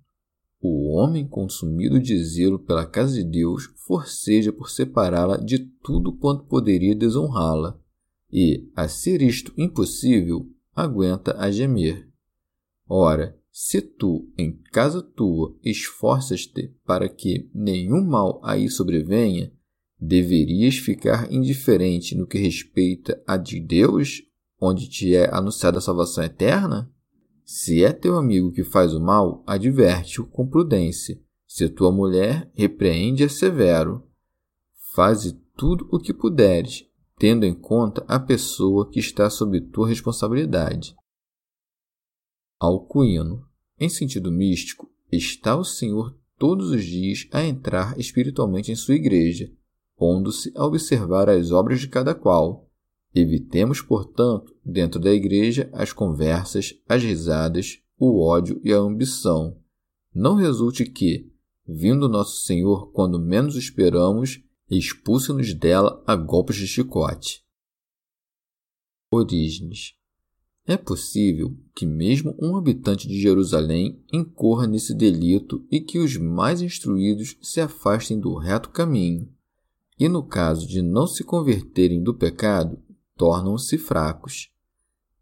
O 0.62 0.96
homem 0.96 1.28
consumido 1.28 2.00
de 2.00 2.18
zelo 2.24 2.58
pela 2.58 2.86
casa 2.86 3.14
de 3.16 3.24
Deus 3.26 3.66
forceja 3.86 4.54
por 4.54 4.70
separá-la 4.70 5.36
de 5.36 5.60
tudo 5.60 6.16
quanto 6.16 6.46
poderia 6.46 6.96
desonrá-la, 6.96 7.78
e, 8.32 8.72
a 8.74 8.88
ser 8.88 9.22
isto 9.22 9.52
impossível, 9.58 10.50
aguenta 10.74 11.38
a 11.38 11.52
gemer. 11.52 12.10
Ora, 12.88 13.38
se 13.52 13.82
tu, 13.82 14.32
em 14.38 14.58
casa 14.72 15.02
tua, 15.02 15.54
esforças-te 15.62 16.74
para 16.86 17.10
que 17.10 17.50
nenhum 17.54 18.06
mal 18.06 18.40
aí 18.42 18.70
sobrevenha, 18.70 19.52
deverias 20.00 20.78
ficar 20.78 21.30
indiferente 21.30 22.16
no 22.16 22.26
que 22.26 22.38
respeita 22.38 23.22
a 23.28 23.36
de 23.36 23.60
Deus, 23.60 24.22
onde 24.62 24.88
te 24.88 25.14
é 25.14 25.30
anunciada 25.30 25.80
a 25.80 25.82
salvação 25.82 26.24
eterna? 26.24 26.90
Se 27.52 27.84
é 27.84 27.92
teu 27.92 28.16
amigo 28.16 28.52
que 28.52 28.64
faz 28.64 28.94
o 28.94 29.00
mal, 29.00 29.44
adverte-o 29.48 30.24
com 30.24 30.48
prudência. 30.48 31.20
Se 31.48 31.68
tua 31.68 31.92
mulher, 31.92 32.48
repreende-a 32.54 33.28
severo. 33.28 34.08
Faze 34.94 35.34
tudo 35.58 35.90
o 35.92 35.98
que 35.98 36.14
puderes, 36.14 36.86
tendo 37.18 37.48
em 37.48 37.54
conta 37.56 38.06
a 38.08 38.20
pessoa 38.20 38.88
que 38.88 39.00
está 39.00 39.32
sob 39.32 39.60
tua 39.62 39.88
responsabilidade. 39.88 40.96
Alcuíno. 42.60 43.44
Em 43.80 43.90
sentido 43.90 44.32
místico, 44.32 44.88
está 45.12 45.58
o 45.58 45.66
Senhor 45.66 46.16
todos 46.38 46.70
os 46.70 46.84
dias 46.84 47.28
a 47.32 47.44
entrar 47.44 48.00
espiritualmente 48.00 48.72
em 48.72 48.76
sua 48.76 48.94
igreja, 48.94 49.52
pondo-se 49.98 50.52
a 50.56 50.64
observar 50.68 51.28
as 51.28 51.50
obras 51.50 51.80
de 51.80 51.88
cada 51.88 52.14
qual, 52.14 52.69
Evitemos, 53.14 53.82
portanto, 53.82 54.56
dentro 54.64 55.00
da 55.00 55.12
igreja, 55.12 55.70
as 55.74 55.92
conversas, 55.92 56.76
as 56.88 57.04
risadas, 57.04 57.82
o 57.98 58.22
ódio 58.22 58.62
e 58.64 58.72
a 58.72 58.78
ambição. 58.78 59.58
Não 60.14 60.36
resulte 60.36 60.86
que, 60.86 61.32
vindo 61.68 62.08
nosso 62.08 62.46
Senhor 62.46 62.92
quando 62.92 63.20
menos 63.20 63.56
esperamos, 63.56 64.42
expulse-nos 64.70 65.54
dela 65.54 66.04
a 66.06 66.16
golpes 66.16 66.56
de 66.56 66.68
chicote. 66.68 67.44
Orígenes 69.12 69.96
é 70.66 70.78
possível 70.78 71.58
que 71.76 71.84
mesmo 71.84 72.36
um 72.40 72.56
habitante 72.56 73.08
de 73.08 73.20
Jerusalém 73.20 74.04
incorra 74.14 74.68
nesse 74.68 74.94
delito 74.94 75.66
e 75.72 75.82
que 75.82 75.98
os 75.98 76.16
mais 76.16 76.62
instruídos 76.62 77.36
se 77.42 77.60
afastem 77.60 78.20
do 78.20 78.36
reto 78.36 78.70
caminho, 78.70 79.28
e 80.00 80.08
no 80.08 80.22
caso 80.22 80.68
de 80.68 80.84
não 80.84 81.08
se 81.08 81.24
converterem 81.24 82.04
do 82.04 82.14
pecado, 82.14 82.80
tornam-se 83.20 83.78
fracos. 83.78 84.50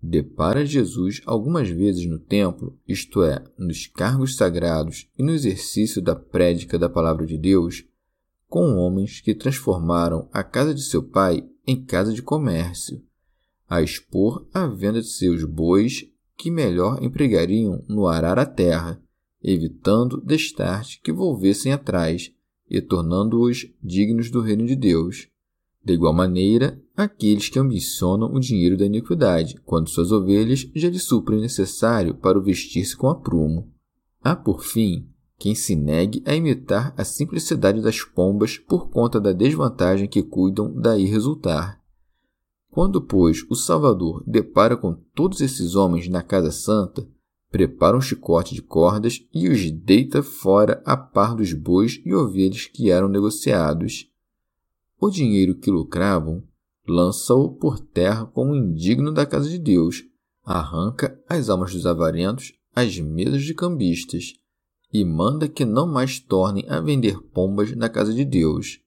Depara 0.01 0.65
Jesus 0.65 1.21
algumas 1.25 1.67
vezes 1.67 2.05
no 2.05 2.17
templo, 2.17 2.79
isto 2.87 3.21
é, 3.21 3.43
nos 3.57 3.87
cargos 3.87 4.37
sagrados 4.37 5.09
e 5.19 5.23
no 5.23 5.31
exercício 5.31 6.01
da 6.01 6.15
prédica 6.15 6.79
da 6.79 6.87
palavra 6.87 7.25
de 7.25 7.37
Deus, 7.37 7.83
com 8.47 8.77
homens 8.77 9.19
que 9.19 9.35
transformaram 9.35 10.29
a 10.31 10.41
casa 10.41 10.73
de 10.73 10.83
seu 10.83 11.03
pai 11.03 11.45
em 11.65 11.83
casa 11.83 12.13
de 12.13 12.21
comércio 12.21 13.05
a 13.69 13.81
expor 13.81 14.47
a 14.53 14.65
venda 14.65 15.01
de 15.01 15.07
seus 15.07 15.43
bois 15.43 16.09
que 16.37 16.49
melhor 16.49 17.03
empregariam 17.03 17.83
no 17.87 18.07
arar 18.07 18.39
a 18.39 18.45
terra, 18.45 19.01
evitando 19.43 20.21
destarte 20.21 21.01
que 21.01 21.11
volvessem 21.11 21.73
atrás 21.73 22.31
e 22.69 22.81
tornando-os 22.81 23.67
dignos 23.83 24.29
do 24.29 24.41
reino 24.41 24.65
de 24.65 24.75
Deus. 24.75 25.27
De 25.83 25.93
igual 25.93 26.13
maneira, 26.13 26.81
aqueles 26.97 27.47
que 27.47 27.59
ambicionam 27.59 28.33
o 28.33 28.39
dinheiro 28.39 28.75
da 28.75 28.83
iniquidade, 28.83 29.61
quando 29.63 29.87
suas 29.87 30.11
ovelhas 30.11 30.67
já 30.73 30.89
lhe 30.89 30.97
suprem 30.97 31.37
o 31.37 31.41
necessário 31.41 32.15
para 32.15 32.39
o 32.39 32.41
vestir-se 32.41 32.97
com 32.97 33.07
aprumo. 33.07 33.71
Há, 34.19 34.35
por 34.35 34.63
fim, 34.63 35.07
quem 35.37 35.53
se 35.53 35.75
negue 35.75 36.23
a 36.25 36.33
imitar 36.33 36.95
a 36.97 37.03
simplicidade 37.03 37.81
das 37.81 38.01
pombas 38.01 38.57
por 38.57 38.89
conta 38.89 39.21
da 39.21 39.31
desvantagem 39.31 40.07
que 40.07 40.23
cuidam 40.23 40.73
daí 40.73 41.05
resultar. 41.05 41.79
Quando, 42.71 42.99
pois, 42.99 43.45
o 43.47 43.55
Salvador 43.55 44.23
depara 44.25 44.75
com 44.75 44.95
todos 45.13 45.39
esses 45.39 45.75
homens 45.75 46.09
na 46.09 46.23
Casa 46.23 46.51
Santa, 46.51 47.07
prepara 47.51 47.95
um 47.95 48.01
chicote 48.01 48.55
de 48.55 48.61
cordas 48.63 49.23
e 49.31 49.47
os 49.47 49.69
deita 49.69 50.23
fora 50.23 50.81
a 50.83 50.97
par 50.97 51.35
dos 51.35 51.53
bois 51.53 52.01
e 52.03 52.13
ovelhas 52.13 52.65
que 52.65 52.89
eram 52.89 53.07
negociados. 53.07 54.09
O 54.99 55.11
dinheiro 55.11 55.55
que 55.55 55.69
lucravam 55.69 56.43
lança-o 56.87 57.49
por 57.55 57.79
terra 57.79 58.25
como 58.25 58.55
indigno 58.55 59.11
da 59.11 59.25
casa 59.25 59.49
de 59.49 59.59
Deus, 59.59 60.03
arranca 60.43 61.21
as 61.27 61.49
almas 61.49 61.73
dos 61.73 61.85
avarentos 61.85 62.53
às 62.73 62.97
mesas 62.99 63.43
de 63.43 63.53
cambistas 63.53 64.33
e 64.93 65.03
manda 65.03 65.49
que 65.49 65.65
não 65.65 65.85
mais 65.85 66.19
tornem 66.19 66.65
a 66.69 66.79
vender 66.79 67.19
pombas 67.33 67.75
na 67.75 67.89
casa 67.89 68.13
de 68.13 68.23
Deus. 68.23 68.79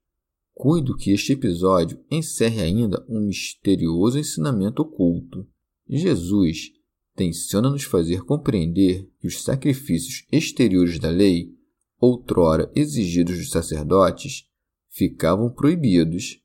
Cuido 0.54 0.96
que 0.96 1.10
este 1.10 1.32
episódio 1.32 2.02
encerre 2.10 2.60
ainda 2.60 3.04
um 3.08 3.26
misterioso 3.26 4.18
ensinamento 4.18 4.82
oculto. 4.82 5.46
Jesus 5.88 6.70
tenciona 7.14 7.70
nos 7.70 7.82
fazer 7.82 8.22
compreender 8.22 9.08
que 9.18 9.26
os 9.26 9.42
sacrifícios 9.42 10.26
exteriores 10.30 10.98
da 10.98 11.10
lei, 11.10 11.50
outrora 11.98 12.70
exigidos 12.74 13.36
dos 13.38 13.50
sacerdotes, 13.50 14.44
ficavam 14.88 15.50
proibidos. 15.50 16.40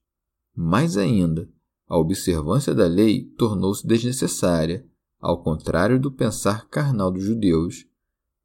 Mais 0.55 0.95
ainda, 0.95 1.49
a 1.87 1.97
observância 1.97 2.73
da 2.73 2.87
lei 2.87 3.25
tornou-se 3.37 3.85
desnecessária, 3.85 4.85
ao 5.19 5.43
contrário 5.43 5.99
do 5.99 6.11
pensar 6.11 6.67
carnal 6.69 7.11
dos 7.11 7.23
judeus. 7.23 7.85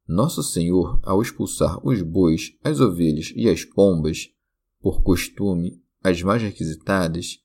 Nosso 0.07 0.43
Senhor, 0.43 0.99
ao 1.03 1.21
expulsar 1.21 1.79
os 1.87 2.01
bois, 2.01 2.53
as 2.63 2.79
ovelhas 2.79 3.31
e 3.35 3.49
as 3.49 3.63
pombas, 3.63 4.29
por 4.81 5.01
costume, 5.01 5.81
as 6.03 6.21
mais 6.21 6.41
requisitadas, 6.41 7.39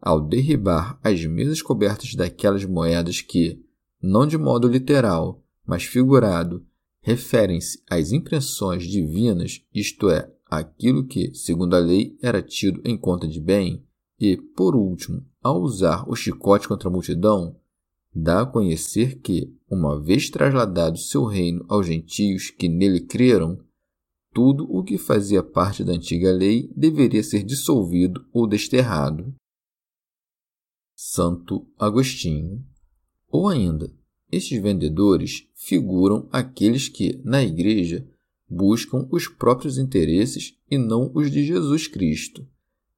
ao 0.00 0.20
derribar 0.20 0.98
as 1.02 1.24
mesas 1.24 1.62
cobertas 1.62 2.14
daquelas 2.14 2.64
moedas 2.64 3.20
que, 3.20 3.62
não 4.02 4.26
de 4.26 4.36
modo 4.36 4.68
literal, 4.68 5.42
mas 5.64 5.84
figurado, 5.84 6.66
referem-se 7.00 7.82
às 7.88 8.12
impressões 8.12 8.84
divinas, 8.84 9.62
isto 9.72 10.10
é, 10.10 10.30
aquilo 10.46 11.06
que, 11.06 11.32
segundo 11.34 11.74
a 11.74 11.78
lei, 11.78 12.18
era 12.20 12.42
tido 12.42 12.80
em 12.84 12.96
conta 12.96 13.26
de 13.26 13.40
bem, 13.40 13.84
e, 14.20 14.36
por 14.36 14.76
último, 14.76 15.24
ao 15.42 15.62
usar 15.62 16.04
o 16.06 16.14
chicote 16.14 16.68
contra 16.68 16.88
a 16.88 16.92
multidão, 16.92 17.56
dá 18.14 18.42
a 18.42 18.46
conhecer 18.46 19.18
que, 19.20 19.56
uma 19.70 19.98
vez 19.98 20.28
trasladado 20.28 20.98
seu 20.98 21.24
reino 21.24 21.64
aos 21.68 21.86
gentios 21.86 22.50
que 22.50 22.68
nele 22.68 23.00
creram, 23.00 23.58
tudo 24.32 24.64
o 24.70 24.84
que 24.84 24.98
fazia 24.98 25.42
parte 25.42 25.82
da 25.82 25.92
antiga 25.92 26.30
lei 26.30 26.70
deveria 26.76 27.22
ser 27.22 27.42
dissolvido 27.42 28.24
ou 28.32 28.46
desterrado. 28.46 29.34
Santo 30.94 31.66
Agostinho. 31.78 32.62
Ou 33.28 33.48
ainda, 33.48 33.90
estes 34.30 34.60
vendedores 34.60 35.48
figuram 35.54 36.28
aqueles 36.30 36.88
que, 36.88 37.20
na 37.24 37.42
Igreja, 37.42 38.06
buscam 38.48 39.08
os 39.10 39.26
próprios 39.26 39.78
interesses 39.78 40.58
e 40.70 40.76
não 40.76 41.10
os 41.14 41.30
de 41.30 41.44
Jesus 41.44 41.86
Cristo. 41.86 42.46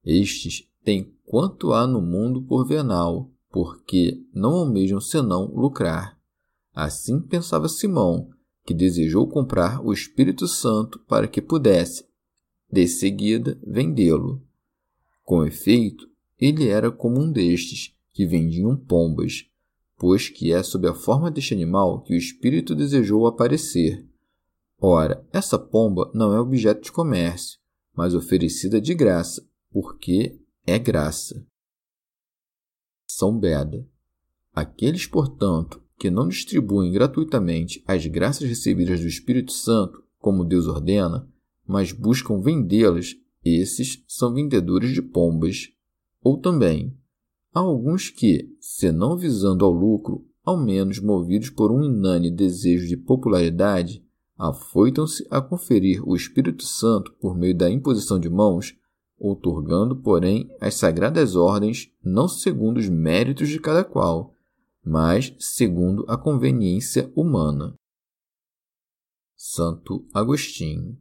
Estes 0.04 0.71
têm 0.84 1.12
quanto 1.24 1.72
há 1.72 1.86
no 1.86 2.00
mundo 2.00 2.42
por 2.42 2.66
venal, 2.66 3.30
porque 3.50 4.22
não 4.34 4.52
almejam 4.52 5.00
senão 5.00 5.46
lucrar. 5.46 6.18
Assim 6.74 7.20
pensava 7.20 7.68
Simão, 7.68 8.30
que 8.64 8.74
desejou 8.74 9.28
comprar 9.28 9.84
o 9.84 9.92
Espírito 9.92 10.46
Santo 10.46 10.98
para 11.00 11.28
que 11.28 11.42
pudesse, 11.42 12.06
de 12.70 12.86
seguida, 12.86 13.58
vendê-lo. 13.66 14.42
Com 15.22 15.44
efeito, 15.44 16.08
ele 16.38 16.68
era 16.68 16.90
como 16.90 17.20
um 17.20 17.30
destes 17.30 17.94
que 18.12 18.26
vendiam 18.26 18.76
pombas, 18.76 19.46
pois 19.98 20.28
que 20.28 20.52
é 20.52 20.62
sob 20.62 20.88
a 20.88 20.94
forma 20.94 21.30
deste 21.30 21.54
animal 21.54 22.02
que 22.02 22.14
o 22.14 22.16
Espírito 22.16 22.74
desejou 22.74 23.26
aparecer. 23.26 24.06
Ora, 24.80 25.24
essa 25.32 25.58
pomba 25.58 26.10
não 26.12 26.34
é 26.34 26.40
objeto 26.40 26.82
de 26.82 26.90
comércio, 26.90 27.58
mas 27.94 28.14
oferecida 28.14 28.80
de 28.80 28.94
graça, 28.94 29.46
porque 29.70 30.40
é 30.66 30.78
graça. 30.78 31.44
São 33.06 33.38
Beda. 33.38 33.86
Aqueles, 34.54 35.06
portanto, 35.06 35.82
que 35.98 36.10
não 36.10 36.28
distribuem 36.28 36.92
gratuitamente 36.92 37.82
as 37.86 38.06
graças 38.06 38.48
recebidas 38.48 39.00
do 39.00 39.06
Espírito 39.06 39.52
Santo, 39.52 40.02
como 40.18 40.44
Deus 40.44 40.66
ordena, 40.66 41.28
mas 41.66 41.92
buscam 41.92 42.40
vendê-las, 42.40 43.14
esses 43.44 44.04
são 44.06 44.32
vendedores 44.32 44.92
de 44.92 45.02
pombas. 45.02 45.68
Ou 46.22 46.38
também, 46.38 46.96
há 47.52 47.60
alguns 47.60 48.08
que, 48.08 48.54
se 48.60 48.92
não 48.92 49.16
visando 49.16 49.64
ao 49.64 49.72
lucro, 49.72 50.24
ao 50.44 50.56
menos 50.56 51.00
movidos 51.00 51.50
por 51.50 51.72
um 51.72 51.82
inane 51.82 52.30
desejo 52.30 52.86
de 52.86 52.96
popularidade, 52.96 54.04
afoitam-se 54.36 55.26
a 55.30 55.40
conferir 55.40 56.06
o 56.08 56.14
Espírito 56.14 56.64
Santo 56.64 57.12
por 57.20 57.36
meio 57.36 57.56
da 57.56 57.70
imposição 57.70 58.18
de 58.18 58.28
mãos, 58.28 58.76
outorgando, 59.22 59.94
porém, 60.02 60.50
as 60.60 60.74
sagradas 60.74 61.36
ordens 61.36 61.88
não 62.04 62.26
segundo 62.26 62.78
os 62.78 62.88
méritos 62.88 63.48
de 63.48 63.60
cada 63.60 63.84
qual, 63.84 64.34
mas 64.84 65.32
segundo 65.38 66.04
a 66.08 66.18
conveniência 66.18 67.10
humana. 67.14 67.74
Santo 69.36 70.04
Agostinho. 70.12 70.98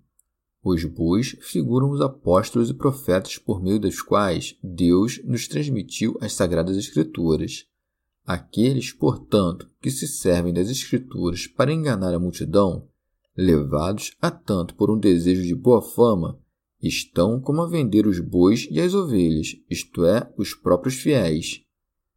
Os 0.63 0.85
bois 0.85 1.35
figuram 1.41 1.89
os 1.89 2.01
apóstolos 2.01 2.69
e 2.69 2.75
profetas 2.75 3.39
por 3.39 3.61
meio 3.61 3.79
dos 3.79 4.03
quais 4.03 4.55
Deus 4.63 5.19
nos 5.23 5.47
transmitiu 5.47 6.15
as 6.21 6.33
Sagradas 6.33 6.77
Escrituras. 6.77 7.65
Aqueles, 8.23 8.93
portanto, 8.93 9.67
que 9.81 9.89
se 9.89 10.07
servem 10.07 10.53
das 10.53 10.69
Escrituras 10.69 11.47
para 11.47 11.73
enganar 11.73 12.13
a 12.13 12.19
multidão, 12.19 12.87
levados 13.35 14.15
a 14.21 14.29
tanto 14.29 14.75
por 14.75 14.91
um 14.91 14.99
desejo 14.99 15.41
de 15.41 15.55
boa 15.55 15.81
fama, 15.81 16.39
estão 16.81 17.39
como 17.39 17.61
a 17.61 17.67
vender 17.67 18.07
os 18.07 18.19
bois 18.19 18.67
e 18.71 18.79
as 18.79 18.93
ovelhas, 18.93 19.55
isto 19.69 20.05
é, 20.05 20.31
os 20.37 20.53
próprios 20.53 20.95
fiéis. 20.95 21.61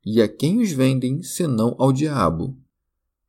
E 0.05 0.20
a 0.20 0.29
quem 0.29 0.61
os 0.61 0.72
vendem, 0.72 1.22
senão 1.22 1.74
ao 1.79 1.92
diabo? 1.92 2.57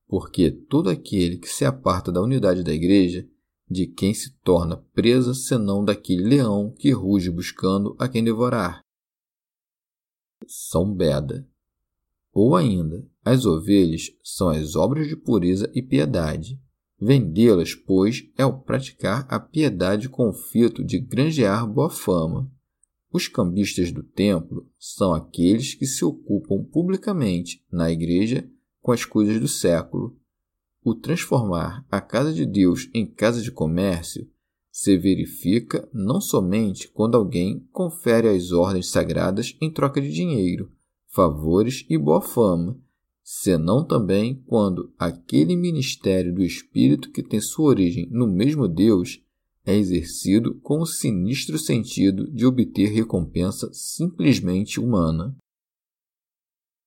Porque 0.07 0.51
todo 0.51 0.89
aquele 0.89 1.37
que 1.37 1.47
se 1.47 1.65
aparta 1.65 2.11
da 2.11 2.21
unidade 2.21 2.63
da 2.63 2.73
igreja, 2.73 3.27
de 3.69 3.87
quem 3.87 4.13
se 4.13 4.31
torna 4.43 4.77
presa, 4.93 5.33
senão 5.33 5.83
daquele 5.83 6.23
leão 6.23 6.73
que 6.77 6.91
ruge 6.91 7.31
buscando 7.31 7.95
a 7.99 8.07
quem 8.07 8.23
devorar? 8.23 8.81
São 10.47 10.93
Beda. 10.93 11.47
Ou 12.31 12.55
ainda, 12.55 13.07
as 13.23 13.45
ovelhas 13.45 14.11
são 14.21 14.49
as 14.49 14.75
obras 14.75 15.07
de 15.07 15.15
pureza 15.15 15.71
e 15.73 15.81
piedade. 15.81 16.61
Vendê-las, 16.99 17.75
pois, 17.75 18.29
é 18.37 18.45
o 18.45 18.57
praticar 18.57 19.27
a 19.29 19.39
piedade 19.39 20.07
com 20.07 20.29
o 20.29 20.33
fito 20.33 20.83
de 20.83 20.99
granjear 20.99 21.67
boa 21.67 21.89
fama. 21.89 22.49
Os 23.11 23.27
cambistas 23.27 23.91
do 23.91 24.03
templo 24.03 24.69
são 24.77 25.13
aqueles 25.13 25.73
que 25.73 25.85
se 25.85 26.03
ocupam 26.03 26.63
publicamente 26.63 27.63
na 27.71 27.91
igreja 27.91 28.49
com 28.81 28.91
as 28.91 29.03
coisas 29.03 29.39
do 29.39 29.47
século. 29.47 30.17
O 30.83 30.93
transformar 30.93 31.85
a 31.89 31.99
casa 31.99 32.33
de 32.33 32.45
Deus 32.45 32.89
em 32.93 33.05
casa 33.05 33.41
de 33.41 33.51
comércio 33.51 34.29
se 34.71 34.97
verifica 34.97 35.87
não 35.93 36.19
somente 36.19 36.89
quando 36.89 37.15
alguém 37.15 37.65
confere 37.71 38.27
as 38.27 38.51
ordens 38.51 38.89
sagradas 38.89 39.55
em 39.61 39.71
troca 39.71 40.01
de 40.01 40.11
dinheiro, 40.11 40.69
favores 41.07 41.85
e 41.89 41.97
boa 41.97 42.21
fama, 42.21 42.77
senão 43.27 43.83
também 43.83 44.39
quando 44.45 44.93
aquele 44.99 45.55
ministério 45.55 46.31
do 46.31 46.43
Espírito 46.43 47.11
que 47.11 47.23
tem 47.23 47.41
sua 47.41 47.69
origem 47.69 48.07
no 48.11 48.27
mesmo 48.27 48.67
Deus 48.67 49.19
é 49.65 49.75
exercido 49.75 50.53
com 50.61 50.79
o 50.79 50.85
sinistro 50.85 51.57
sentido 51.57 52.31
de 52.31 52.45
obter 52.45 52.91
recompensa 52.91 53.67
simplesmente 53.73 54.79
humana. 54.79 55.35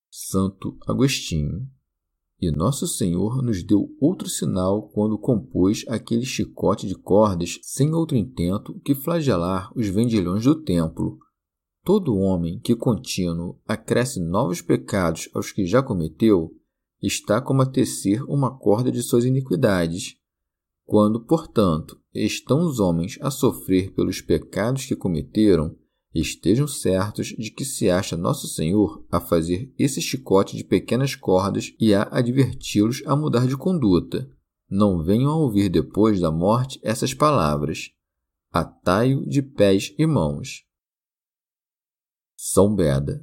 Santo 0.08 0.78
Agostinho. 0.86 1.68
E 2.40 2.52
Nosso 2.52 2.86
Senhor 2.86 3.42
nos 3.42 3.64
deu 3.64 3.92
outro 4.00 4.28
sinal 4.28 4.88
quando 4.90 5.18
compôs 5.18 5.84
aquele 5.88 6.24
chicote 6.24 6.86
de 6.86 6.94
cordas 6.94 7.58
sem 7.62 7.92
outro 7.92 8.16
intento 8.16 8.78
que 8.84 8.94
flagelar 8.94 9.76
os 9.76 9.88
vendilhões 9.88 10.44
do 10.44 10.54
templo. 10.62 11.18
Todo 11.88 12.18
homem 12.18 12.60
que 12.60 12.76
contínuo 12.76 13.58
acresce 13.66 14.20
novos 14.20 14.60
pecados 14.60 15.30
aos 15.32 15.50
que 15.50 15.64
já 15.64 15.82
cometeu 15.82 16.54
está 17.02 17.40
como 17.40 17.62
a 17.62 17.66
tecer 17.66 18.22
uma 18.24 18.54
corda 18.58 18.92
de 18.92 19.02
suas 19.02 19.24
iniquidades. 19.24 20.16
Quando, 20.84 21.24
portanto, 21.24 21.98
estão 22.12 22.60
os 22.60 22.78
homens 22.78 23.16
a 23.22 23.30
sofrer 23.30 23.94
pelos 23.94 24.20
pecados 24.20 24.84
que 24.84 24.94
cometeram, 24.94 25.74
estejam 26.14 26.68
certos 26.68 27.28
de 27.28 27.50
que 27.50 27.64
se 27.64 27.88
acha 27.88 28.18
Nosso 28.18 28.48
Senhor 28.48 29.02
a 29.10 29.18
fazer 29.18 29.72
esse 29.78 30.02
chicote 30.02 30.58
de 30.58 30.64
pequenas 30.64 31.14
cordas 31.14 31.72
e 31.80 31.94
a 31.94 32.02
adverti-los 32.12 33.02
a 33.06 33.16
mudar 33.16 33.46
de 33.46 33.56
conduta. 33.56 34.30
Não 34.68 35.02
venham 35.02 35.30
a 35.30 35.36
ouvir 35.38 35.70
depois 35.70 36.20
da 36.20 36.30
morte 36.30 36.78
essas 36.82 37.14
palavras: 37.14 37.92
Atai-o 38.52 39.26
de 39.26 39.40
pés 39.40 39.94
e 39.98 40.06
mãos. 40.06 40.67
São 42.40 42.72
Beda. 42.72 43.20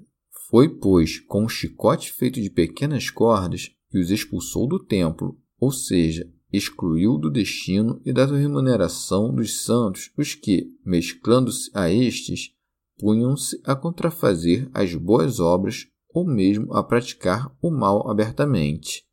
Foi, 0.49 0.67
pois, 0.67 1.19
com 1.21 1.45
um 1.45 1.47
chicote 1.47 2.11
feito 2.11 2.41
de 2.41 2.49
pequenas 2.49 3.09
cordas 3.09 3.71
que 3.89 3.97
os 3.97 4.11
expulsou 4.11 4.67
do 4.67 4.77
templo, 4.77 5.39
ou 5.57 5.71
seja, 5.71 6.29
excluiu 6.51 7.17
do 7.17 7.31
destino 7.31 8.01
e 8.05 8.11
da 8.11 8.25
remuneração 8.25 9.33
dos 9.33 9.63
santos 9.63 10.11
os 10.17 10.35
que, 10.35 10.69
mesclando-se 10.85 11.71
a 11.73 11.89
estes, 11.89 12.51
punham-se 12.99 13.57
a 13.63 13.73
contrafazer 13.73 14.69
as 14.73 14.93
boas 14.93 15.39
obras 15.39 15.87
ou 16.13 16.27
mesmo 16.27 16.73
a 16.73 16.83
praticar 16.83 17.55
o 17.61 17.71
mal 17.71 18.09
abertamente. 18.09 19.05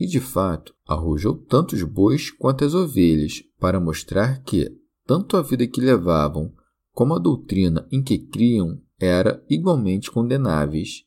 E 0.00 0.06
de 0.06 0.20
fato, 0.20 0.74
arrojou 0.86 1.34
tanto 1.34 1.74
os 1.74 1.82
bois 1.82 2.30
quanto 2.30 2.64
as 2.64 2.72
ovelhas, 2.72 3.42
para 3.58 3.78
mostrar 3.78 4.42
que 4.42 4.74
tanto 5.06 5.36
a 5.36 5.42
vida 5.42 5.66
que 5.66 5.82
levavam 5.82 6.50
como 6.92 7.14
a 7.14 7.18
doutrina 7.18 7.86
em 7.92 8.02
que 8.02 8.18
criam 8.18 8.80
era 8.98 9.44
igualmente 9.48 10.10
condenáveis. 10.10 11.04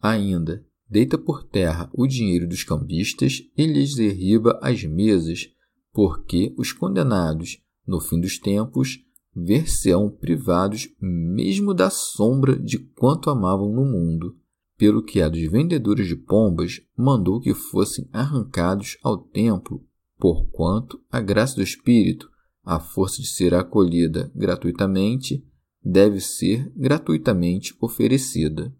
Ainda, 0.00 0.64
deita 0.88 1.16
por 1.16 1.44
terra 1.44 1.90
o 1.92 2.06
dinheiro 2.06 2.48
dos 2.48 2.64
cambistas 2.64 3.42
e 3.56 3.66
lhes 3.66 3.94
derriba 3.94 4.58
as 4.62 4.82
mesas, 4.84 5.48
porque 5.92 6.54
os 6.58 6.72
condenados, 6.72 7.62
no 7.86 8.00
fim 8.00 8.20
dos 8.20 8.38
tempos, 8.38 8.98
ver-se-ão 9.34 10.10
privados 10.10 10.88
mesmo 11.00 11.72
da 11.72 11.88
sombra 11.90 12.58
de 12.58 12.78
quanto 12.78 13.30
amavam 13.30 13.72
no 13.72 13.84
mundo, 13.84 14.36
pelo 14.76 15.02
que 15.02 15.22
a 15.22 15.28
dos 15.28 15.42
vendedores 15.50 16.08
de 16.08 16.16
pombas 16.16 16.80
mandou 16.96 17.40
que 17.40 17.54
fossem 17.54 18.08
arrancados 18.12 18.98
ao 19.02 19.16
templo, 19.16 19.84
porquanto 20.18 21.00
a 21.10 21.20
graça 21.20 21.56
do 21.56 21.62
Espírito, 21.62 22.30
a 22.64 22.78
força 22.78 23.20
de 23.22 23.28
ser 23.28 23.54
acolhida 23.54 24.30
gratuitamente, 24.34 25.44
deve 25.84 26.20
ser 26.20 26.70
gratuitamente 26.76 27.74
oferecida. 27.80 28.74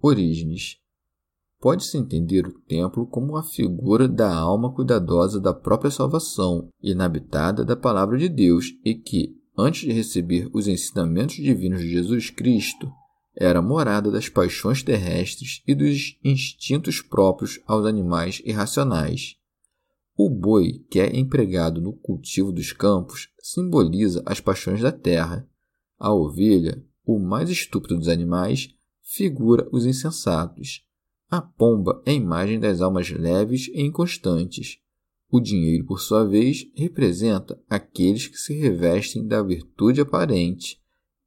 Orígenes. 0.00 0.78
Pode-se 1.58 1.96
entender 1.96 2.46
o 2.46 2.52
templo 2.52 3.06
como 3.06 3.36
a 3.36 3.42
figura 3.42 4.06
da 4.06 4.32
alma 4.32 4.72
cuidadosa 4.72 5.40
da 5.40 5.54
própria 5.54 5.90
salvação, 5.90 6.68
inabitada 6.82 7.64
da 7.64 7.74
palavra 7.74 8.18
de 8.18 8.28
Deus, 8.28 8.66
e 8.84 8.94
que, 8.94 9.34
antes 9.56 9.80
de 9.80 9.92
receber 9.92 10.48
os 10.52 10.68
ensinamentos 10.68 11.36
divinos 11.36 11.80
de 11.80 11.88
Jesus 11.88 12.30
Cristo, 12.30 12.92
era 13.34 13.60
morada 13.60 14.10
das 14.10 14.28
paixões 14.28 14.82
terrestres 14.82 15.62
e 15.66 15.74
dos 15.74 16.18
instintos 16.22 17.02
próprios 17.02 17.60
aos 17.66 17.86
animais 17.86 18.40
irracionais. 18.44 19.36
O 20.18 20.30
boi, 20.30 20.82
que 20.90 20.98
é 20.98 21.14
empregado 21.14 21.78
no 21.78 21.92
cultivo 21.92 22.50
dos 22.50 22.72
campos, 22.72 23.28
simboliza 23.38 24.22
as 24.24 24.40
paixões 24.40 24.80
da 24.80 24.90
terra. 24.90 25.46
A 25.98 26.10
ovelha, 26.10 26.82
o 27.04 27.18
mais 27.18 27.50
estúpido 27.50 27.98
dos 27.98 28.08
animais, 28.08 28.74
figura 29.02 29.68
os 29.70 29.84
insensatos. 29.84 30.86
A 31.28 31.42
pomba 31.42 32.02
é 32.06 32.12
a 32.12 32.14
imagem 32.14 32.58
das 32.58 32.80
almas 32.80 33.10
leves 33.10 33.68
e 33.68 33.82
inconstantes. 33.82 34.78
O 35.30 35.38
dinheiro, 35.38 35.84
por 35.84 36.00
sua 36.00 36.24
vez, 36.24 36.66
representa 36.74 37.60
aqueles 37.68 38.26
que 38.26 38.38
se 38.38 38.54
revestem 38.54 39.26
da 39.26 39.42
virtude 39.42 40.00
aparente 40.00 40.80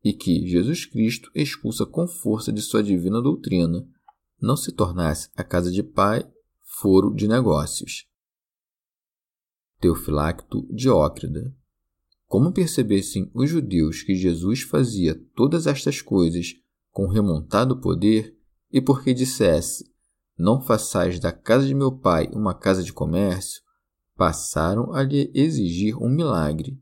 e 0.03 0.13
que 0.13 0.47
Jesus 0.47 0.85
Cristo 0.85 1.29
expulsa 1.35 1.85
com 1.85 2.07
força 2.07 2.51
de 2.51 2.61
sua 2.61 2.81
divina 2.81 3.21
doutrina, 3.21 3.87
não 4.41 4.57
se 4.57 4.71
tornasse 4.71 5.29
a 5.35 5.43
casa 5.43 5.69
de 5.69 5.83
pai 5.83 6.27
foro 6.63 7.13
de 7.13 7.27
negócios. 7.27 8.08
Teofilacto 9.79 10.67
Diócrida 10.69 11.55
Como 12.27 12.51
percebessem 12.51 13.31
os 13.33 13.49
judeus 13.49 14.03
que 14.03 14.13
Jesus 14.13 14.61
fazia 14.61 15.15
todas 15.33 15.67
estas 15.67 16.01
coisas 16.01 16.53
com 16.91 17.07
remontado 17.07 17.79
poder, 17.79 18.37
e 18.69 18.81
porque 18.81 19.13
dissesse: 19.13 19.89
Não 20.37 20.61
façais 20.61 21.17
da 21.17 21.31
casa 21.31 21.65
de 21.65 21.73
meu 21.73 21.97
pai 21.97 22.29
uma 22.33 22.53
casa 22.53 22.83
de 22.83 22.91
comércio, 22.91 23.61
passaram 24.17 24.93
a 24.93 25.01
lhe 25.01 25.31
exigir 25.33 25.95
um 25.97 26.09
milagre. 26.09 26.77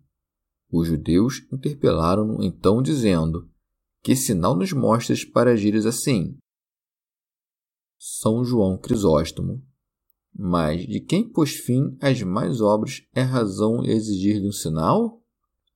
Os 0.72 0.88
judeus 0.88 1.48
interpelaram-no 1.54 2.42
então, 2.42 2.82
dizendo: 2.82 3.48
Que 4.02 4.16
sinal 4.16 4.56
nos 4.56 4.74
mostras 4.74 5.24
para 5.24 5.52
agires 5.52 5.86
assim? 5.86 6.36
São 8.00 8.44
João 8.44 8.76
Crisóstomo. 8.76 9.67
Mas 10.40 10.86
de 10.86 11.00
quem 11.00 11.28
pôs 11.28 11.56
fim 11.56 11.98
às 12.00 12.22
mais 12.22 12.62
obras 12.62 13.02
é 13.16 13.22
razão 13.22 13.84
exigir-lhe 13.84 14.48
um 14.48 14.52
sinal? 14.52 15.24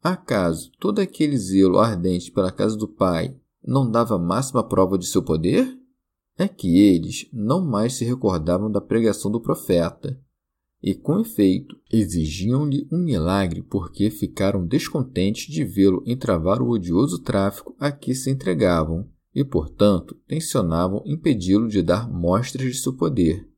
Acaso 0.04 0.72
todo 0.80 1.00
aquele 1.00 1.36
zelo 1.36 1.80
ardente 1.80 2.32
pela 2.32 2.52
casa 2.52 2.78
do 2.78 2.88
Pai 2.88 3.36
não 3.66 3.90
dava 3.90 4.20
máxima 4.20 4.64
prova 4.64 5.00
de 5.00 5.08
seu 5.08 5.24
poder? 5.24 5.68
É 6.38 6.48
que 6.48 6.80
eles 6.80 7.28
não 7.34 7.66
mais 7.66 7.94
se 7.94 8.06
recordavam 8.06 8.72
da 8.72 8.80
pregação 8.80 9.32
do 9.32 9.42
profeta, 9.42 10.20
e 10.82 10.96
com 10.96 11.20
efeito 11.20 11.76
exigiam-lhe 11.92 12.88
um 12.92 12.98
milagre 12.98 13.62
porque 13.62 14.10
ficaram 14.10 14.66
descontentes 14.66 15.52
de 15.52 15.64
vê-lo 15.64 16.04
entravar 16.06 16.62
o 16.62 16.70
odioso 16.70 17.20
tráfico 17.20 17.76
a 17.80 17.92
que 17.92 18.16
se 18.16 18.32
entregavam, 18.32 19.08
e, 19.34 19.44
portanto, 19.44 20.16
tensionavam 20.28 21.04
impedi-lo 21.06 21.68
de 21.68 21.82
dar 21.82 22.12
mostras 22.12 22.74
de 22.74 22.80
seu 22.80 22.94
poder. 22.94 23.51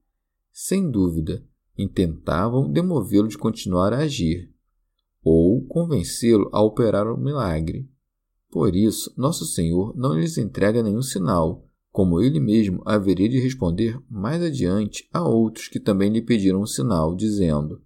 Sem 0.56 0.92
dúvida, 0.92 1.44
intentavam 1.76 2.72
demovê-lo 2.72 3.28
de 3.28 3.40
continuar 3.40 3.92
a 3.92 3.98
agir, 3.98 4.54
ou 5.24 5.66
convencê-lo 5.66 6.48
a 6.54 6.62
operar 6.62 7.08
o 7.08 7.16
um 7.16 7.18
milagre. 7.18 7.90
Por 8.52 8.76
isso, 8.76 9.12
nosso 9.18 9.46
Senhor 9.46 9.98
não 9.98 10.14
lhes 10.14 10.38
entrega 10.38 10.84
nenhum 10.84 11.02
sinal, 11.02 11.68
como 11.92 12.22
ele 12.22 12.40
mesmo 12.40 12.84
haveria 12.86 13.28
de 13.28 13.40
responder 13.40 14.00
mais 14.08 14.44
adiante 14.44 15.10
a 15.12 15.28
outros 15.28 15.68
que 15.68 15.80
também 15.80 16.12
lhe 16.12 16.22
pediram 16.22 16.62
um 16.62 16.68
sinal, 16.68 17.16
dizendo: 17.16 17.82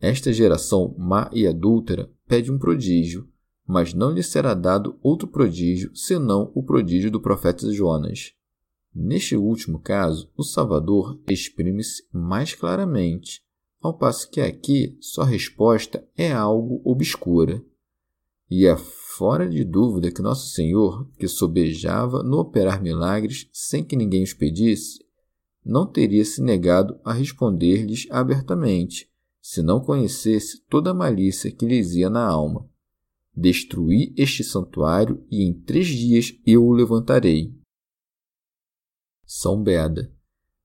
Esta 0.00 0.32
geração 0.32 0.94
má 0.96 1.28
e 1.32 1.44
adúltera 1.44 2.08
pede 2.28 2.52
um 2.52 2.58
prodígio, 2.58 3.28
mas 3.66 3.92
não 3.92 4.12
lhe 4.12 4.22
será 4.22 4.54
dado 4.54 4.96
outro 5.02 5.26
prodígio 5.26 5.90
senão 5.92 6.52
o 6.54 6.62
prodígio 6.62 7.10
do 7.10 7.20
profeta 7.20 7.68
Jonas. 7.72 8.32
Neste 8.94 9.36
último 9.36 9.78
caso, 9.78 10.30
o 10.36 10.42
Salvador 10.42 11.18
exprime-se 11.28 12.04
mais 12.12 12.54
claramente, 12.54 13.42
ao 13.80 13.96
passo 13.96 14.30
que 14.30 14.40
aqui 14.40 14.96
sua 15.00 15.24
resposta 15.24 16.06
é 16.16 16.30
algo 16.30 16.80
obscura. 16.84 17.64
E 18.50 18.66
é 18.66 18.76
fora 18.76 19.48
de 19.48 19.64
dúvida 19.64 20.10
que 20.10 20.20
Nosso 20.20 20.50
Senhor, 20.50 21.08
que 21.18 21.26
sobejava 21.26 22.22
no 22.22 22.38
operar 22.38 22.82
milagres 22.82 23.48
sem 23.50 23.82
que 23.82 23.96
ninguém 23.96 24.22
os 24.22 24.34
pedisse, 24.34 25.02
não 25.64 25.86
teria 25.86 26.24
se 26.24 26.42
negado 26.42 26.98
a 27.04 27.12
responder-lhes 27.12 28.06
abertamente, 28.10 29.08
se 29.40 29.62
não 29.62 29.80
conhecesse 29.80 30.60
toda 30.68 30.90
a 30.90 30.94
malícia 30.94 31.50
que 31.50 31.66
lhes 31.66 31.94
ia 31.94 32.10
na 32.10 32.24
alma. 32.24 32.68
Destruí 33.34 34.12
este 34.16 34.44
santuário 34.44 35.24
e 35.30 35.42
em 35.42 35.54
três 35.54 35.86
dias 35.86 36.34
eu 36.46 36.64
o 36.64 36.72
levantarei. 36.72 37.61
São 39.34 39.62
Beda. 39.62 40.12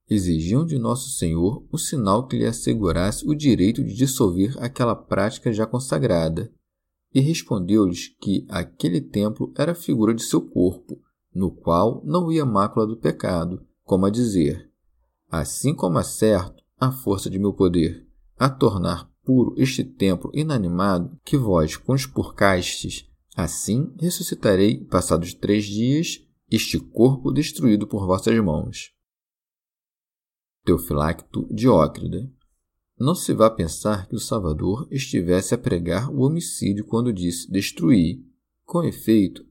Exigiam 0.09 0.65
de 0.65 0.77
Nosso 0.77 1.11
Senhor 1.11 1.65
o 1.71 1.77
sinal 1.77 2.27
que 2.27 2.37
lhe 2.37 2.45
assegurasse 2.45 3.25
o 3.25 3.33
direito 3.33 3.81
de 3.81 3.93
dissolver 3.93 4.61
aquela 4.61 4.93
prática 4.93 5.53
já 5.53 5.65
consagrada, 5.65 6.51
e 7.15 7.21
respondeu-lhes 7.21 8.09
que 8.19 8.45
aquele 8.49 8.99
templo 8.99 9.53
era 9.57 9.71
a 9.71 9.75
figura 9.75 10.13
de 10.13 10.21
seu 10.21 10.41
corpo, 10.41 11.01
no 11.33 11.49
qual 11.49 12.03
não 12.03 12.29
ia 12.29 12.45
mácula 12.45 12.85
do 12.85 12.97
pecado, 12.97 13.65
como 13.85 14.05
a 14.05 14.09
dizer: 14.09 14.69
Assim 15.31 15.73
como 15.73 15.97
é 15.97 16.03
certo 16.03 16.61
a 16.77 16.91
força 16.91 17.29
de 17.29 17.39
meu 17.39 17.53
poder 17.53 18.05
a 18.37 18.49
tornar 18.49 19.09
puro 19.23 19.55
este 19.57 19.83
templo 19.83 20.29
inanimado 20.33 21.17
que 21.23 21.37
vós 21.37 21.77
conspurcastes, 21.77 23.09
assim 23.33 23.93
ressuscitarei, 23.97 24.83
passados 24.83 25.33
três 25.33 25.63
dias, 25.63 26.26
este 26.49 26.79
corpo 26.79 27.31
destruído 27.31 27.85
por 27.85 28.05
vossas 28.05 28.37
mãos. 28.39 28.93
Teofilacto 30.63 31.47
Diócrida 31.53 32.29
Não 32.97 33.13
se 33.13 33.33
vá 33.33 33.49
pensar 33.49 34.07
que 34.07 34.15
o 34.15 34.19
Salvador 34.19 34.87
estivesse 34.89 35.53
a 35.53 35.57
pregar 35.57 36.09
o 36.09 36.21
homicídio 36.21 36.85
quando 36.85 37.13
disse 37.13 37.51
destruir. 37.51 38.23
Com 38.65 38.83
efeito, 38.83 39.45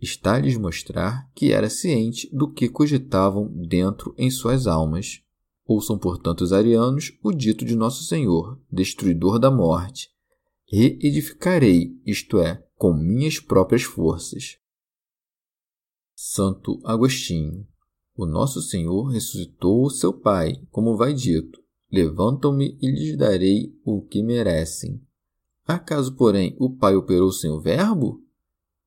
está 0.00 0.34
a 0.34 0.38
lhes 0.38 0.56
mostrar 0.56 1.30
que 1.34 1.52
era 1.52 1.70
ciente 1.70 2.28
do 2.34 2.50
que 2.50 2.68
cogitavam 2.68 3.48
dentro 3.66 4.14
em 4.16 4.30
suas 4.30 4.66
almas. 4.66 5.22
Ouçam, 5.64 5.98
portanto, 5.98 6.42
os 6.42 6.52
arianos 6.52 7.12
o 7.22 7.32
dito 7.32 7.64
de 7.64 7.76
Nosso 7.76 8.04
Senhor, 8.04 8.60
destruidor 8.70 9.38
da 9.38 9.50
morte: 9.50 10.10
Reedificarei, 10.66 11.98
isto 12.04 12.38
é, 12.38 12.62
com 12.76 12.92
minhas 12.92 13.38
próprias 13.38 13.82
forças. 13.82 14.61
Santo 16.14 16.80
Agostinho. 16.84 17.66
O 18.16 18.26
Nosso 18.26 18.60
Senhor 18.60 19.04
ressuscitou 19.04 19.84
o 19.84 19.90
seu 19.90 20.12
Pai, 20.12 20.54
como 20.70 20.96
vai 20.96 21.14
dito: 21.14 21.60
Levantam-me 21.90 22.78
e 22.80 22.90
lhes 22.90 23.16
darei 23.16 23.74
o 23.84 24.02
que 24.02 24.22
merecem. 24.22 25.00
Acaso, 25.66 26.14
porém, 26.16 26.56
o 26.58 26.76
Pai 26.76 26.94
operou 26.94 27.32
sem 27.32 27.50
o 27.50 27.60
Verbo? 27.60 28.22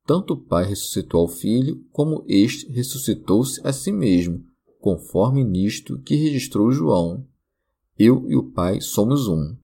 Tanto 0.06 0.34
o 0.34 0.42
Pai 0.42 0.66
ressuscitou 0.66 1.22
ao 1.22 1.28
Filho, 1.28 1.84
como 1.92 2.24
este 2.28 2.72
ressuscitou-se 2.72 3.60
a 3.66 3.74
si 3.74 3.92
mesmo 3.92 4.46
conforme 4.86 5.44
nisto 5.44 6.00
que 6.04 6.14
registrou 6.14 6.72
João. 6.72 7.28
Eu 7.98 8.30
e 8.30 8.36
o 8.36 8.52
Pai 8.52 8.80
somos 8.82 9.28
um. 9.28 9.58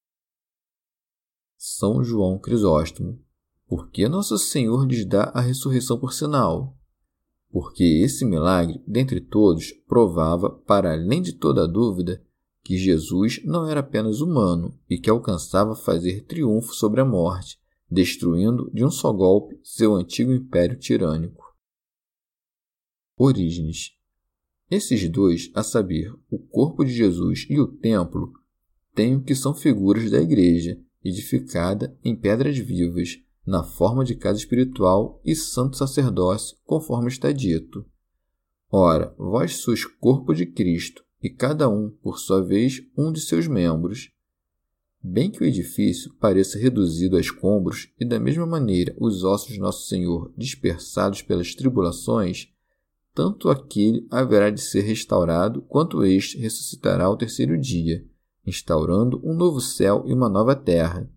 São 1.55 2.03
João 2.03 2.39
Crisóstomo. 2.39 3.23
Por 3.67 3.91
que 3.91 4.09
Nosso 4.09 4.35
Senhor 4.39 4.83
lhes 4.83 5.05
dá 5.05 5.25
a 5.25 5.39
ressurreição 5.39 5.99
por 5.99 6.11
sinal? 6.11 6.75
Porque 7.51 7.83
esse 7.83 8.25
milagre, 8.25 8.81
dentre 8.87 9.19
todos, 9.19 9.71
provava, 9.87 10.49
para 10.49 10.93
além 10.93 11.21
de 11.21 11.33
toda 11.33 11.67
dúvida, 11.67 12.23
que 12.63 12.77
Jesus 12.77 13.41
não 13.43 13.67
era 13.67 13.81
apenas 13.81 14.21
humano 14.21 14.77
e 14.89 14.97
que 14.97 15.09
alcançava 15.09 15.75
fazer 15.75 16.25
triunfo 16.25 16.73
sobre 16.73 17.01
a 17.01 17.05
morte, 17.05 17.59
destruindo 17.89 18.71
de 18.73 18.85
um 18.85 18.91
só 18.91 19.11
golpe 19.11 19.59
seu 19.63 19.95
antigo 19.95 20.31
império 20.31 20.77
tirânico. 20.77 21.43
Orígenes 23.17 23.91
esses 24.71 25.09
dois, 25.09 25.51
a 25.53 25.63
saber, 25.63 26.13
o 26.29 26.39
corpo 26.39 26.85
de 26.85 26.93
Jesus 26.93 27.45
e 27.49 27.59
o 27.59 27.67
templo, 27.67 28.31
têm 28.95 29.17
o 29.17 29.21
que 29.21 29.35
são 29.35 29.53
figuras 29.53 30.09
da 30.09 30.21
igreja, 30.21 30.79
edificada 31.03 31.93
em 32.01 32.15
pedras 32.15 32.57
vivas, 32.57 33.19
na 33.45 33.63
forma 33.63 34.03
de 34.03 34.15
casa 34.15 34.39
espiritual 34.39 35.19
e 35.25 35.35
santo 35.35 35.77
sacerdócio, 35.77 36.57
conforme 36.63 37.09
está 37.09 37.31
dito. 37.31 37.85
Ora, 38.69 39.13
vós 39.17 39.57
sois 39.57 39.85
corpo 39.85 40.33
de 40.33 40.45
Cristo, 40.45 41.03
e 41.21 41.29
cada 41.29 41.69
um, 41.69 41.89
por 41.89 42.19
sua 42.19 42.41
vez, 42.41 42.81
um 42.97 43.11
de 43.11 43.19
seus 43.19 43.47
membros. 43.47 44.11
Bem 45.03 45.31
que 45.31 45.43
o 45.43 45.45
edifício 45.45 46.13
pareça 46.19 46.57
reduzido 46.57 47.17
a 47.17 47.19
escombros, 47.19 47.89
e 47.99 48.05
da 48.05 48.19
mesma 48.19 48.45
maneira 48.45 48.95
os 48.99 49.23
ossos 49.23 49.53
de 49.53 49.59
Nosso 49.59 49.87
Senhor 49.87 50.31
dispersados 50.37 51.21
pelas 51.21 51.53
tribulações, 51.53 52.49
tanto 53.13 53.49
aquele 53.49 54.07
haverá 54.09 54.49
de 54.49 54.61
ser 54.61 54.81
restaurado, 54.81 55.61
quanto 55.63 56.03
este 56.05 56.37
ressuscitará 56.37 57.05
ao 57.05 57.17
terceiro 57.17 57.59
dia, 57.59 58.05
instaurando 58.45 59.19
um 59.23 59.33
novo 59.33 59.59
céu 59.59 60.03
e 60.07 60.13
uma 60.13 60.29
nova 60.29 60.55
terra. 60.55 61.09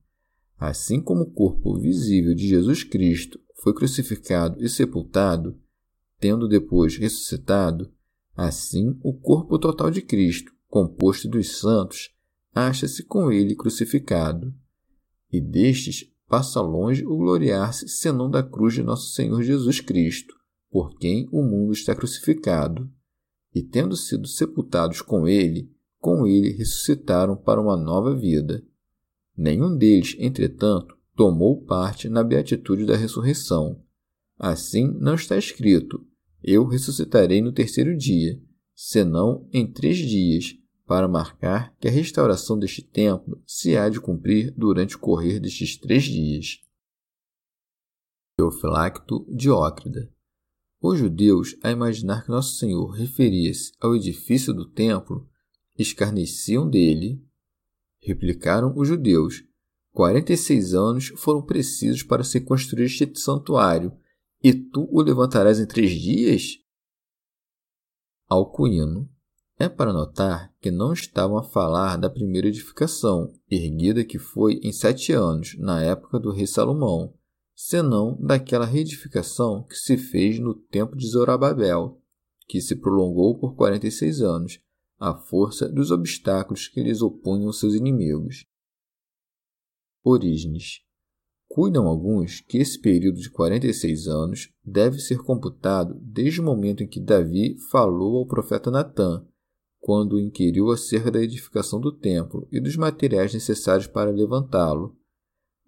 Assim 0.58 1.00
como 1.00 1.22
o 1.22 1.30
corpo 1.30 1.78
visível 1.78 2.34
de 2.34 2.46
Jesus 2.46 2.84
Cristo 2.84 3.40
foi 3.62 3.74
crucificado 3.74 4.62
e 4.62 4.68
sepultado, 4.68 5.58
tendo 6.18 6.48
depois 6.48 6.96
ressuscitado, 6.96 7.92
assim 8.36 8.98
o 9.02 9.12
corpo 9.12 9.58
total 9.58 9.90
de 9.90 10.02
Cristo, 10.02 10.52
composto 10.68 11.28
dos 11.28 11.58
santos, 11.58 12.10
acha-se 12.54 13.04
com 13.04 13.30
ele 13.30 13.54
crucificado. 13.54 14.54
E 15.32 15.40
destes 15.40 16.10
passa 16.28 16.60
longe 16.60 17.04
o 17.04 17.16
gloriar-se 17.16 17.88
senão 17.88 18.30
da 18.30 18.42
cruz 18.42 18.74
de 18.74 18.82
nosso 18.82 19.12
Senhor 19.12 19.42
Jesus 19.42 19.80
Cristo 19.80 20.34
por 20.74 20.98
quem 20.98 21.28
o 21.30 21.40
mundo 21.40 21.72
está 21.72 21.94
crucificado, 21.94 22.90
e 23.54 23.62
tendo 23.62 23.94
sido 23.94 24.26
sepultados 24.26 25.00
com 25.00 25.28
ele, 25.28 25.72
com 26.00 26.26
ele 26.26 26.50
ressuscitaram 26.50 27.36
para 27.36 27.60
uma 27.60 27.76
nova 27.76 28.12
vida. 28.12 28.60
Nenhum 29.36 29.76
deles, 29.76 30.16
entretanto, 30.18 30.96
tomou 31.16 31.64
parte 31.64 32.08
na 32.08 32.22
beatitude 32.22 32.86
da 32.86 32.96
ressurreição. 32.96 33.82
Assim 34.38 34.88
não 35.00 35.14
está 35.14 35.36
escrito: 35.36 36.06
Eu 36.42 36.66
ressuscitarei 36.66 37.40
no 37.40 37.52
terceiro 37.52 37.96
dia, 37.96 38.40
senão 38.74 39.48
em 39.52 39.70
três 39.70 39.98
dias, 39.98 40.54
para 40.86 41.08
marcar 41.08 41.74
que 41.78 41.88
a 41.88 41.90
restauração 41.90 42.58
deste 42.58 42.82
templo 42.82 43.42
se 43.46 43.76
há 43.76 43.88
de 43.88 44.00
cumprir 44.00 44.52
durante 44.56 44.96
o 44.96 44.98
correr 44.98 45.40
destes 45.40 45.76
três 45.76 46.04
dias. 46.04 46.60
Teofilacto 48.36 49.26
Diócrida 49.28 50.12
os 50.86 50.98
judeus, 50.98 51.56
a 51.62 51.70
imaginar 51.70 52.22
que 52.22 52.28
Nosso 52.30 52.58
Senhor 52.58 52.88
referia-se 52.88 53.72
ao 53.80 53.96
edifício 53.96 54.52
do 54.52 54.68
templo, 54.68 55.26
escarneciam 55.78 56.68
dele. 56.68 57.24
Replicaram 58.04 58.74
os 58.76 58.86
judeus: 58.86 59.42
Quarenta 59.90 60.32
e 60.32 60.36
seis 60.36 60.74
anos 60.74 61.08
foram 61.16 61.40
precisos 61.40 62.02
para 62.02 62.22
se 62.22 62.38
construir 62.38 62.84
este 62.84 63.10
santuário, 63.18 63.96
e 64.42 64.52
tu 64.52 64.86
o 64.92 65.00
levantarás 65.00 65.58
em 65.58 65.66
três 65.66 65.92
dias? 65.92 66.58
Alcuíno. 68.28 69.08
É 69.56 69.68
para 69.68 69.92
notar 69.92 70.52
que 70.60 70.70
não 70.70 70.92
estavam 70.92 71.38
a 71.38 71.42
falar 71.44 71.96
da 71.96 72.10
primeira 72.10 72.48
edificação, 72.48 73.32
erguida 73.48 74.04
que 74.04 74.18
foi 74.18 74.54
em 74.64 74.72
sete 74.72 75.12
anos, 75.12 75.56
na 75.58 75.80
época 75.80 76.18
do 76.18 76.32
rei 76.32 76.46
Salomão, 76.46 77.14
senão 77.54 78.18
daquela 78.20 78.66
reedificação 78.66 79.62
que 79.62 79.76
se 79.76 79.96
fez 79.96 80.40
no 80.40 80.54
tempo 80.54 80.96
de 80.96 81.06
Zorobabel, 81.06 82.02
que 82.48 82.60
se 82.60 82.74
prolongou 82.74 83.38
por 83.38 83.54
46 83.54 84.20
anos, 84.22 84.60
à 85.04 85.14
força 85.14 85.68
dos 85.68 85.90
obstáculos 85.90 86.66
que 86.66 86.82
lhes 86.82 87.02
opunham 87.02 87.52
seus 87.52 87.74
inimigos. 87.74 88.46
Orígenes. 90.02 90.80
Cuidam 91.46 91.86
alguns 91.86 92.40
que 92.40 92.58
esse 92.58 92.80
período 92.80 93.20
de 93.20 93.30
46 93.30 94.08
anos 94.08 94.50
deve 94.64 94.98
ser 94.98 95.18
computado 95.18 95.94
desde 96.00 96.40
o 96.40 96.44
momento 96.44 96.82
em 96.82 96.88
que 96.88 96.98
Davi 96.98 97.56
falou 97.70 98.16
ao 98.16 98.26
profeta 98.26 98.70
Natã, 98.70 99.24
quando 99.78 100.14
o 100.14 100.20
inquiriu 100.20 100.70
acerca 100.70 101.10
da 101.10 101.22
edificação 101.22 101.78
do 101.78 101.92
templo 101.92 102.48
e 102.50 102.58
dos 102.58 102.74
materiais 102.74 103.34
necessários 103.34 103.86
para 103.86 104.10
levantá-lo, 104.10 104.96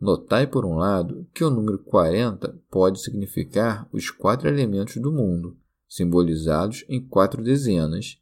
Notai, 0.00 0.46
por 0.46 0.66
um 0.66 0.74
lado, 0.74 1.26
que 1.32 1.42
o 1.42 1.50
número 1.50 1.78
40 1.78 2.58
pode 2.70 3.00
significar 3.00 3.88
os 3.92 4.10
quatro 4.10 4.46
elementos 4.46 4.96
do 4.96 5.10
mundo, 5.10 5.56
simbolizados 5.88 6.84
em 6.88 7.06
quatro 7.06 7.42
dezenas, 7.42 8.18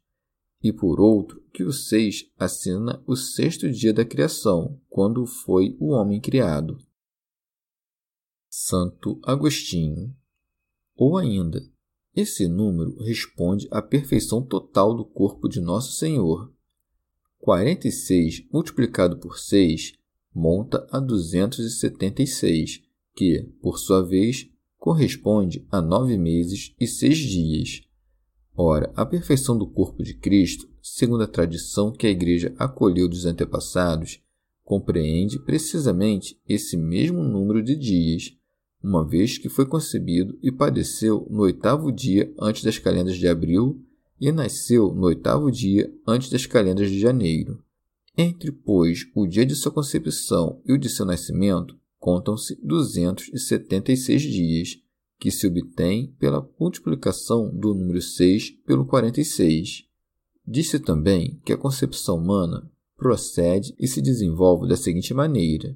e 0.65 0.73
por 0.73 0.99
outro, 0.99 1.43
que 1.53 1.63
o 1.63 1.71
6 1.71 2.31
assina 2.39 2.99
o 3.05 3.15
sexto 3.15 3.69
dia 3.69 3.93
da 3.93 4.03
criação, 4.03 4.81
quando 4.89 5.23
foi 5.27 5.77
o 5.79 5.89
homem 5.89 6.19
criado. 6.19 6.79
Santo 8.49 9.19
Agostinho. 9.23 10.11
Ou 10.95 11.17
ainda, 11.17 11.61
esse 12.15 12.47
número 12.47 12.97
responde 12.97 13.67
à 13.69 13.79
perfeição 13.79 14.41
total 14.41 14.95
do 14.95 15.05
corpo 15.05 15.47
de 15.47 15.61
Nosso 15.61 15.91
Senhor. 15.99 16.51
46 17.37 18.47
multiplicado 18.51 19.19
por 19.19 19.37
6 19.37 19.93
monta 20.33 20.87
a 20.89 20.99
276, 20.99 22.81
que, 23.15 23.43
por 23.61 23.77
sua 23.77 24.01
vez, 24.01 24.49
corresponde 24.79 25.63
a 25.69 25.79
nove 25.79 26.17
meses 26.17 26.73
e 26.79 26.87
seis 26.87 27.19
dias. 27.19 27.84
Ora, 28.57 28.91
a 28.95 29.05
perfeição 29.05 29.57
do 29.57 29.67
corpo 29.67 30.01
de 30.01 30.13
Cristo, 30.13 30.69
segundo 30.81 31.23
a 31.23 31.27
tradição 31.27 31.91
que 31.91 32.07
a 32.07 32.09
Igreja 32.09 32.53
acolheu 32.57 33.07
dos 33.07 33.25
antepassados, 33.25 34.21
compreende 34.63 35.37
precisamente 35.39 36.39
esse 36.47 36.77
mesmo 36.77 37.21
número 37.21 37.61
de 37.61 37.75
dias, 37.75 38.33
uma 38.81 39.05
vez 39.05 39.37
que 39.37 39.49
foi 39.49 39.65
concebido 39.65 40.37
e 40.41 40.51
padeceu 40.51 41.27
no 41.29 41.41
oitavo 41.41 41.91
dia 41.91 42.33
antes 42.39 42.63
das 42.63 42.77
calendas 42.77 43.17
de 43.17 43.27
abril 43.27 43.81
e 44.19 44.31
nasceu 44.31 44.93
no 44.93 45.07
oitavo 45.07 45.51
dia 45.51 45.93
antes 46.07 46.29
das 46.29 46.45
calendas 46.45 46.89
de 46.89 46.99
janeiro. 46.99 47.61
Entre, 48.17 48.51
pois, 48.51 49.05
o 49.13 49.27
dia 49.27 49.45
de 49.45 49.55
sua 49.55 49.71
concepção 49.71 50.61
e 50.65 50.71
o 50.71 50.77
de 50.77 50.87
seu 50.87 51.05
nascimento, 51.05 51.77
contam-se 51.99 52.55
276 52.63 54.21
dias, 54.21 54.77
que 55.19 55.31
se 55.31 55.47
obtém 55.47 56.13
pela 56.19 56.47
multiplicação 56.59 57.49
do 57.53 57.73
número 57.73 58.01
6 58.01 58.51
pelo 58.65 58.85
46. 58.85 59.85
Disse 60.47 60.79
também 60.79 61.39
que 61.45 61.53
a 61.53 61.57
concepção 61.57 62.17
humana 62.17 62.69
procede 62.97 63.73
e 63.79 63.87
se 63.87 64.01
desenvolve 64.01 64.67
da 64.67 64.77
seguinte 64.77 65.13
maneira: 65.13 65.75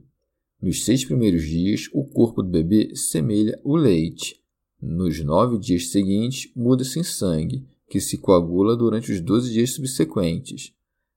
nos 0.61 0.83
seis 0.83 1.05
primeiros 1.05 1.43
dias, 1.43 1.89
o 1.93 2.03
corpo 2.03 2.43
do 2.43 2.49
bebê 2.49 2.93
semelha 2.93 3.57
o 3.63 3.77
leite. 3.77 4.35
Nos 4.81 5.23
nove 5.23 5.57
dias 5.57 5.89
seguintes, 5.89 6.51
muda-se 6.53 6.99
em 6.99 7.03
sangue, 7.03 7.65
que 7.89 8.01
se 8.01 8.17
coagula 8.17 8.75
durante 8.75 9.09
os 9.11 9.21
doze 9.21 9.53
dias 9.53 9.73
subsequentes. 9.73 10.73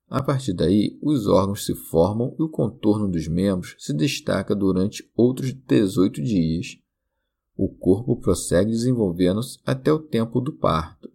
A 0.08 0.22
partir 0.22 0.52
daí, 0.52 0.96
os 1.02 1.26
órgãos 1.26 1.64
se 1.64 1.74
formam 1.74 2.36
e 2.38 2.42
o 2.42 2.48
contorno 2.48 3.08
dos 3.08 3.26
membros 3.26 3.74
se 3.78 3.92
destaca 3.92 4.54
durante 4.54 5.10
outros 5.16 5.52
18 5.52 6.22
dias. 6.22 6.78
O 7.64 7.68
corpo 7.68 8.16
prossegue 8.16 8.72
desenvolvendo-se 8.72 9.60
até 9.64 9.92
o 9.92 10.00
tempo 10.00 10.40
do 10.40 10.52
parto. 10.52 11.08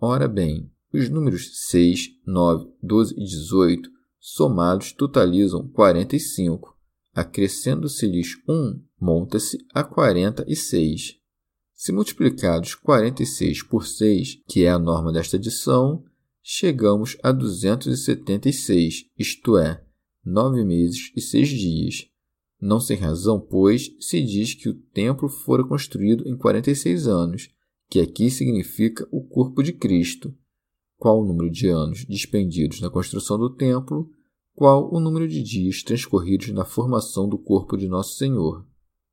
Ora 0.00 0.26
bem, 0.26 0.68
os 0.92 1.08
números 1.08 1.68
6, 1.68 2.08
9, 2.26 2.72
12 2.82 3.14
e 3.14 3.24
18 3.24 3.88
somados 4.18 4.90
totalizam 4.90 5.68
45. 5.68 6.76
Acrescendo-se-lhes 7.14 8.30
1, 8.48 8.82
monta-se 9.00 9.56
a 9.72 9.84
46. 9.84 11.20
Se 11.72 11.92
multiplicados 11.92 12.74
46 12.74 13.62
por 13.62 13.86
6, 13.86 14.42
que 14.48 14.64
é 14.64 14.70
a 14.70 14.78
norma 14.78 15.12
desta 15.12 15.36
adição, 15.36 16.02
chegamos 16.42 17.16
a 17.22 17.30
276, 17.30 19.04
isto 19.16 19.56
é, 19.56 19.84
nove 20.24 20.64
meses 20.64 21.12
e 21.14 21.20
seis 21.20 21.48
dias. 21.48 22.08
Não 22.64 22.80
sem 22.80 22.96
razão, 22.96 23.38
pois, 23.38 23.94
se 24.00 24.22
diz 24.22 24.54
que 24.54 24.70
o 24.70 24.74
templo 24.74 25.28
fora 25.28 25.62
construído 25.62 26.26
em 26.26 26.34
46 26.34 27.06
anos, 27.06 27.50
que 27.90 28.00
aqui 28.00 28.30
significa 28.30 29.06
o 29.12 29.22
corpo 29.22 29.62
de 29.62 29.70
Cristo. 29.70 30.34
Qual 30.96 31.20
o 31.20 31.26
número 31.26 31.50
de 31.50 31.68
anos 31.68 32.06
despendidos 32.06 32.80
na 32.80 32.88
construção 32.88 33.38
do 33.38 33.54
templo, 33.54 34.08
qual 34.54 34.90
o 34.90 34.98
número 34.98 35.28
de 35.28 35.42
dias 35.42 35.82
transcorridos 35.82 36.48
na 36.52 36.64
formação 36.64 37.28
do 37.28 37.36
corpo 37.36 37.76
de 37.76 37.86
Nosso 37.86 38.16
Senhor. 38.16 38.66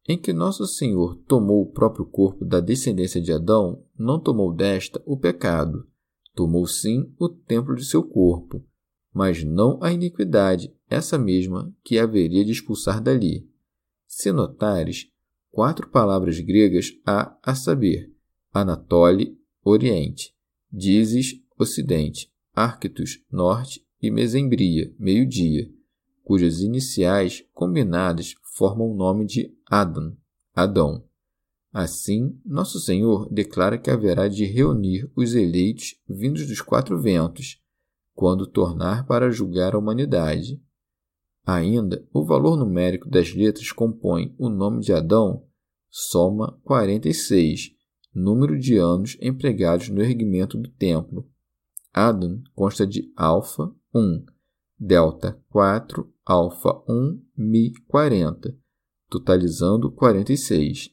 Em 0.08 0.18
que 0.18 0.32
Nosso 0.32 0.66
Senhor 0.66 1.18
tomou 1.28 1.62
o 1.62 1.74
próprio 1.74 2.06
corpo 2.06 2.46
da 2.46 2.62
descendência 2.62 3.20
de 3.20 3.34
Adão, 3.34 3.84
não 4.00 4.18
tomou 4.18 4.56
desta 4.56 5.04
o 5.06 5.18
pecado, 5.18 5.86
tomou 6.34 6.66
sim 6.66 7.14
o 7.20 7.28
templo 7.28 7.76
de 7.76 7.84
seu 7.84 8.02
corpo, 8.02 8.64
mas 9.14 9.44
não 9.44 9.78
a 9.84 9.92
iniquidade, 9.92 10.74
essa 10.91 11.17
mesma 11.17 11.73
que 11.84 11.97
haveria 11.97 12.43
de 12.43 12.51
expulsar 12.51 13.01
dali. 13.01 13.49
Se 14.06 14.32
notares, 14.32 15.08
quatro 15.49 15.89
palavras 15.89 16.39
gregas 16.39 16.91
há 17.06 17.36
a 17.41 17.56
saber: 17.56 18.12
Anatole, 18.54 19.39
Oriente, 19.63 20.36
Dizes, 20.71 21.41
Ocidente, 21.58 22.32
Arctus, 22.54 23.23
Norte 23.32 23.86
e 24.01 24.12
Mesembria, 24.12 24.93
meio-dia, 24.99 25.71
cujas 26.23 26.60
iniciais 26.60 27.45
combinadas 27.54 28.36
formam 28.56 28.91
o 28.91 28.95
nome 28.95 29.25
de 29.25 29.56
Adam, 29.69 30.15
Adão. 30.54 31.06
Assim, 31.71 32.38
Nosso 32.45 32.82
Senhor 32.82 33.32
declara 33.32 33.77
que 33.77 33.89
haverá 33.89 34.27
de 34.27 34.43
reunir 34.43 35.10
os 35.15 35.34
eleitos 35.36 35.95
vindos 36.08 36.45
dos 36.45 36.60
quatro 36.60 37.01
ventos, 37.01 37.62
quando 38.13 38.45
tornar 38.45 39.06
para 39.06 39.32
julgar 39.32 39.73
a 39.73 39.77
humanidade. 39.77 40.62
Ainda, 41.45 42.08
o 42.13 42.23
valor 42.23 42.56
numérico 42.56 43.10
das 43.10 43.34
letras 43.34 43.71
compõe 43.71 44.36
o 44.38 44.47
nome 44.47 44.82
de 44.82 44.93
Adão, 44.93 45.43
soma 45.89 46.60
46, 46.63 47.71
número 48.13 48.58
de 48.58 48.77
anos 48.77 49.17
empregados 49.21 49.89
no 49.89 50.01
erguimento 50.01 50.58
do 50.58 50.69
templo. 50.69 51.27
Adam 51.93 52.41
consta 52.54 52.86
de 52.86 53.12
alfa, 53.17 53.69
1, 53.93 54.23
delta 54.80 55.38
4, 55.49 56.10
alfa 56.25 56.84
1, 56.88 57.21
mi 57.36 57.73
40, 57.88 58.56
totalizando 59.10 59.91
46. 59.91 60.89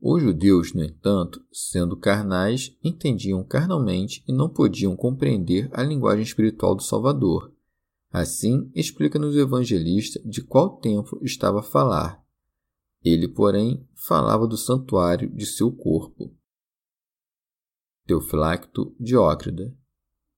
Os 0.00 0.22
judeus, 0.22 0.74
no 0.74 0.82
entanto, 0.82 1.40
sendo 1.52 1.96
carnais, 1.96 2.76
entendiam 2.82 3.44
carnalmente 3.44 4.22
e 4.28 4.32
não 4.32 4.50
podiam 4.50 4.96
compreender 4.96 5.70
a 5.72 5.82
linguagem 5.82 6.22
espiritual 6.22 6.74
do 6.74 6.82
Salvador. 6.82 7.53
Assim, 8.14 8.70
explica-nos 8.76 9.34
o 9.34 9.40
evangelista 9.40 10.22
de 10.24 10.40
qual 10.40 10.76
templo 10.76 11.18
estava 11.20 11.58
a 11.58 11.64
falar. 11.64 12.24
Ele, 13.04 13.26
porém, 13.26 13.84
falava 14.06 14.46
do 14.46 14.56
santuário 14.56 15.28
de 15.34 15.44
seu 15.44 15.72
corpo. 15.72 16.32
Teofilacto 18.06 18.94
Diócrida 19.00 19.76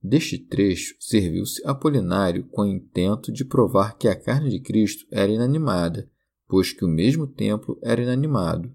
Deste 0.03 0.39
trecho 0.39 0.97
serviu-se 0.99 1.61
Apolinário 1.67 2.47
com 2.47 2.63
o 2.63 2.67
intento 2.67 3.31
de 3.31 3.45
provar 3.45 3.99
que 3.99 4.09
a 4.09 4.19
carne 4.19 4.49
de 4.49 4.61
Cristo 4.61 5.07
era 5.11 5.31
inanimada, 5.31 6.11
pois 6.49 6.73
que 6.73 6.83
o 6.83 6.89
mesmo 6.89 7.27
templo 7.27 7.79
era 7.83 8.03
inanimado. 8.03 8.75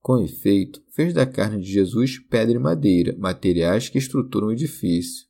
Com 0.00 0.18
efeito, 0.18 0.82
fez 0.94 1.12
da 1.12 1.26
carne 1.26 1.60
de 1.60 1.70
Jesus 1.70 2.18
pedra 2.18 2.56
e 2.56 2.58
madeira, 2.58 3.14
materiais 3.18 3.90
que 3.90 3.98
estruturam 3.98 4.46
o 4.46 4.52
edifício. 4.52 5.26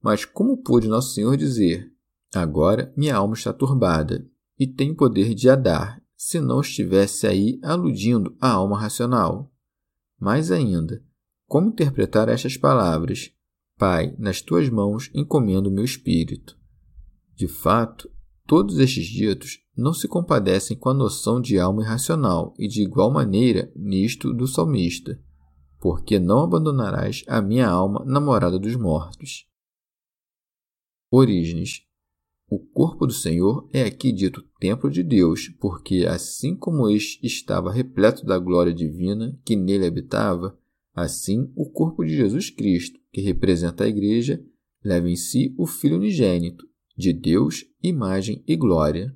Mas 0.00 0.24
como 0.24 0.62
pôde 0.62 0.86
Nosso 0.86 1.12
Senhor 1.12 1.36
dizer: 1.36 1.95
Agora 2.36 2.92
minha 2.94 3.16
alma 3.16 3.32
está 3.32 3.50
turbada 3.50 4.28
e 4.58 4.66
tem 4.66 4.94
poder 4.94 5.32
de 5.32 5.48
adar, 5.48 6.02
se 6.14 6.38
não 6.38 6.60
estivesse 6.60 7.26
aí 7.26 7.58
aludindo 7.62 8.36
à 8.38 8.50
alma 8.50 8.78
racional? 8.78 9.50
Mais 10.20 10.50
ainda, 10.50 11.02
como 11.46 11.68
interpretar 11.68 12.28
estas 12.28 12.54
palavras? 12.54 13.32
Pai, 13.78 14.14
nas 14.18 14.42
tuas 14.42 14.68
mãos 14.68 15.10
encomendo 15.14 15.70
meu 15.70 15.82
espírito. 15.82 16.58
De 17.34 17.48
fato, 17.48 18.10
todos 18.46 18.78
estes 18.78 19.06
ditos 19.06 19.60
não 19.74 19.94
se 19.94 20.06
compadecem 20.06 20.76
com 20.76 20.90
a 20.90 20.94
noção 20.94 21.40
de 21.40 21.58
alma 21.58 21.82
irracional 21.82 22.52
e 22.58 22.68
de 22.68 22.82
igual 22.82 23.10
maneira 23.10 23.72
nisto 23.74 24.34
do 24.34 24.46
salmista, 24.46 25.18
porque 25.80 26.18
não 26.18 26.40
abandonarás 26.40 27.24
a 27.26 27.40
minha 27.40 27.66
alma 27.66 28.04
na 28.04 28.20
morada 28.20 28.58
dos 28.58 28.76
mortos. 28.76 29.48
Orígenes. 31.10 31.85
O 32.48 32.58
corpo 32.58 33.06
do 33.06 33.12
Senhor 33.12 33.68
é 33.72 33.82
aqui 33.82 34.12
dito 34.12 34.42
templo 34.60 34.90
de 34.90 35.02
Deus, 35.02 35.48
porque 35.60 36.06
assim 36.08 36.54
como 36.54 36.88
este 36.88 37.26
estava 37.26 37.72
repleto 37.72 38.24
da 38.24 38.38
glória 38.38 38.72
divina 38.72 39.38
que 39.44 39.56
nele 39.56 39.86
habitava, 39.86 40.56
Assim, 40.96 41.52
o 41.54 41.70
corpo 41.70 42.02
de 42.06 42.16
Jesus 42.16 42.48
Cristo, 42.48 42.98
que 43.12 43.20
representa 43.20 43.84
a 43.84 43.86
Igreja, 43.86 44.42
leva 44.82 45.10
em 45.10 45.14
si 45.14 45.54
o 45.58 45.66
Filho 45.66 45.96
unigênito, 45.96 46.66
de 46.96 47.12
Deus, 47.12 47.66
imagem 47.82 48.42
e 48.46 48.56
glória. 48.56 49.14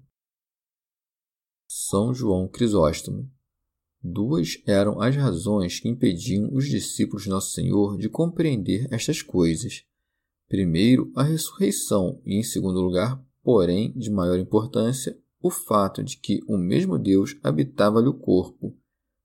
São 1.66 2.12
João 2.12 2.46
Crisóstomo. 2.46 3.32
Duas 4.02 4.62
eram 4.66 5.00
as 5.00 5.16
razões 5.16 5.80
que 5.80 5.88
impediam 5.88 6.52
os 6.52 6.68
discípulos 6.68 7.22
de 7.22 7.30
Nosso 7.30 7.52
Senhor 7.52 7.96
de 7.96 8.10
compreender 8.10 8.86
estas 8.92 9.22
coisas. 9.22 9.82
Primeiro, 10.50 11.12
a 11.14 11.22
ressurreição, 11.22 12.20
e 12.26 12.34
em 12.34 12.42
segundo 12.42 12.80
lugar, 12.80 13.24
porém 13.40 13.92
de 13.92 14.10
maior 14.10 14.36
importância, 14.36 15.16
o 15.40 15.48
fato 15.48 16.02
de 16.02 16.16
que 16.16 16.40
o 16.48 16.58
mesmo 16.58 16.98
Deus 16.98 17.36
habitava-lhe 17.40 18.08
o 18.08 18.18
corpo, 18.18 18.76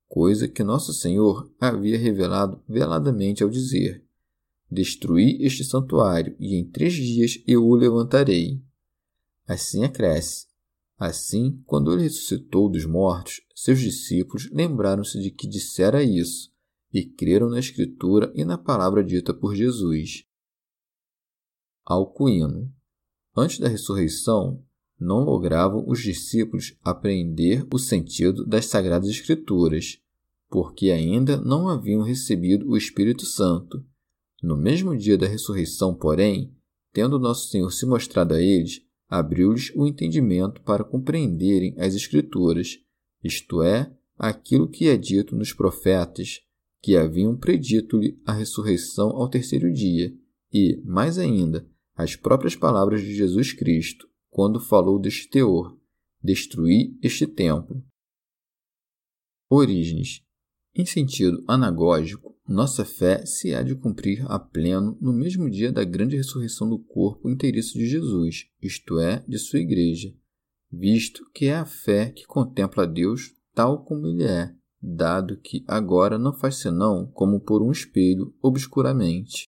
coisa 0.06 0.46
que 0.46 0.62
Nosso 0.62 0.94
Senhor 0.94 1.52
havia 1.58 1.98
revelado 1.98 2.62
veladamente 2.68 3.42
ao 3.42 3.50
dizer: 3.50 4.04
Destruí 4.70 5.38
este 5.40 5.64
santuário, 5.64 6.36
e 6.38 6.54
em 6.54 6.64
três 6.64 6.94
dias 6.94 7.42
eu 7.44 7.66
o 7.66 7.74
levantarei. 7.74 8.62
Assim 9.48 9.82
acresce. 9.82 10.46
Assim, 10.96 11.60
quando 11.66 11.92
ele 11.92 12.04
ressuscitou 12.04 12.70
dos 12.70 12.86
mortos, 12.86 13.40
seus 13.52 13.80
discípulos 13.80 14.48
lembraram-se 14.52 15.20
de 15.20 15.32
que 15.32 15.48
dissera 15.48 16.04
isso 16.04 16.52
e 16.94 17.04
creram 17.04 17.50
na 17.50 17.58
Escritura 17.58 18.32
e 18.32 18.44
na 18.44 18.56
palavra 18.56 19.02
dita 19.02 19.34
por 19.34 19.56
Jesus. 19.56 20.24
Alcuíno. 21.86 22.68
Antes 23.36 23.60
da 23.60 23.68
ressurreição, 23.68 24.60
não 24.98 25.22
logravam 25.22 25.84
os 25.86 26.00
discípulos 26.00 26.76
apreender 26.82 27.64
o 27.72 27.78
sentido 27.78 28.44
das 28.44 28.66
Sagradas 28.66 29.08
Escrituras, 29.08 30.00
porque 30.48 30.90
ainda 30.90 31.36
não 31.36 31.68
haviam 31.68 32.02
recebido 32.02 32.68
o 32.68 32.76
Espírito 32.76 33.24
Santo. 33.24 33.84
No 34.42 34.56
mesmo 34.56 34.96
dia 34.96 35.16
da 35.16 35.28
ressurreição, 35.28 35.94
porém, 35.94 36.52
tendo 36.92 37.20
Nosso 37.20 37.48
Senhor 37.50 37.70
se 37.70 37.86
mostrado 37.86 38.34
a 38.34 38.40
eles, 38.40 38.82
abriu-lhes 39.08 39.70
o 39.76 39.86
entendimento 39.86 40.60
para 40.62 40.82
compreenderem 40.82 41.74
as 41.78 41.94
Escrituras, 41.94 42.78
isto 43.22 43.62
é, 43.62 43.92
aquilo 44.18 44.68
que 44.68 44.88
é 44.88 44.96
dito 44.96 45.36
nos 45.36 45.52
profetas, 45.52 46.40
que 46.82 46.96
haviam 46.96 47.36
predito-lhe 47.36 48.20
a 48.24 48.32
ressurreição 48.32 49.10
ao 49.10 49.28
terceiro 49.28 49.72
dia, 49.72 50.12
e, 50.52 50.80
mais 50.84 51.18
ainda, 51.18 51.68
as 51.96 52.14
próprias 52.14 52.54
palavras 52.54 53.00
de 53.00 53.14
Jesus 53.14 53.52
Cristo, 53.52 54.06
quando 54.28 54.60
falou 54.60 54.98
deste 54.98 55.28
teor: 55.28 55.76
destruir 56.22 56.96
este 57.02 57.26
templo. 57.26 57.82
Orígenes. 59.48 60.22
Em 60.74 60.84
sentido 60.84 61.42
anagógico, 61.48 62.36
nossa 62.46 62.84
fé 62.84 63.24
se 63.24 63.54
há 63.54 63.62
de 63.62 63.74
cumprir 63.74 64.24
a 64.30 64.38
pleno 64.38 64.96
no 65.00 65.12
mesmo 65.12 65.48
dia 65.48 65.72
da 65.72 65.82
grande 65.84 66.16
ressurreição 66.16 66.68
do 66.68 66.78
corpo 66.78 67.30
inteiriço 67.30 67.78
de 67.78 67.86
Jesus, 67.86 68.46
isto 68.62 69.00
é, 69.00 69.24
de 69.26 69.38
sua 69.38 69.58
Igreja, 69.58 70.14
visto 70.70 71.24
que 71.32 71.46
é 71.46 71.56
a 71.56 71.64
fé 71.64 72.10
que 72.10 72.26
contempla 72.26 72.82
a 72.82 72.86
Deus 72.86 73.34
tal 73.54 73.84
como 73.84 74.06
ele 74.06 74.24
é, 74.24 74.54
dado 74.82 75.40
que 75.40 75.64
agora 75.66 76.18
não 76.18 76.32
faz 76.34 76.56
senão 76.56 77.10
como 77.12 77.40
por 77.40 77.62
um 77.62 77.72
espelho 77.72 78.34
obscuramente. 78.42 79.48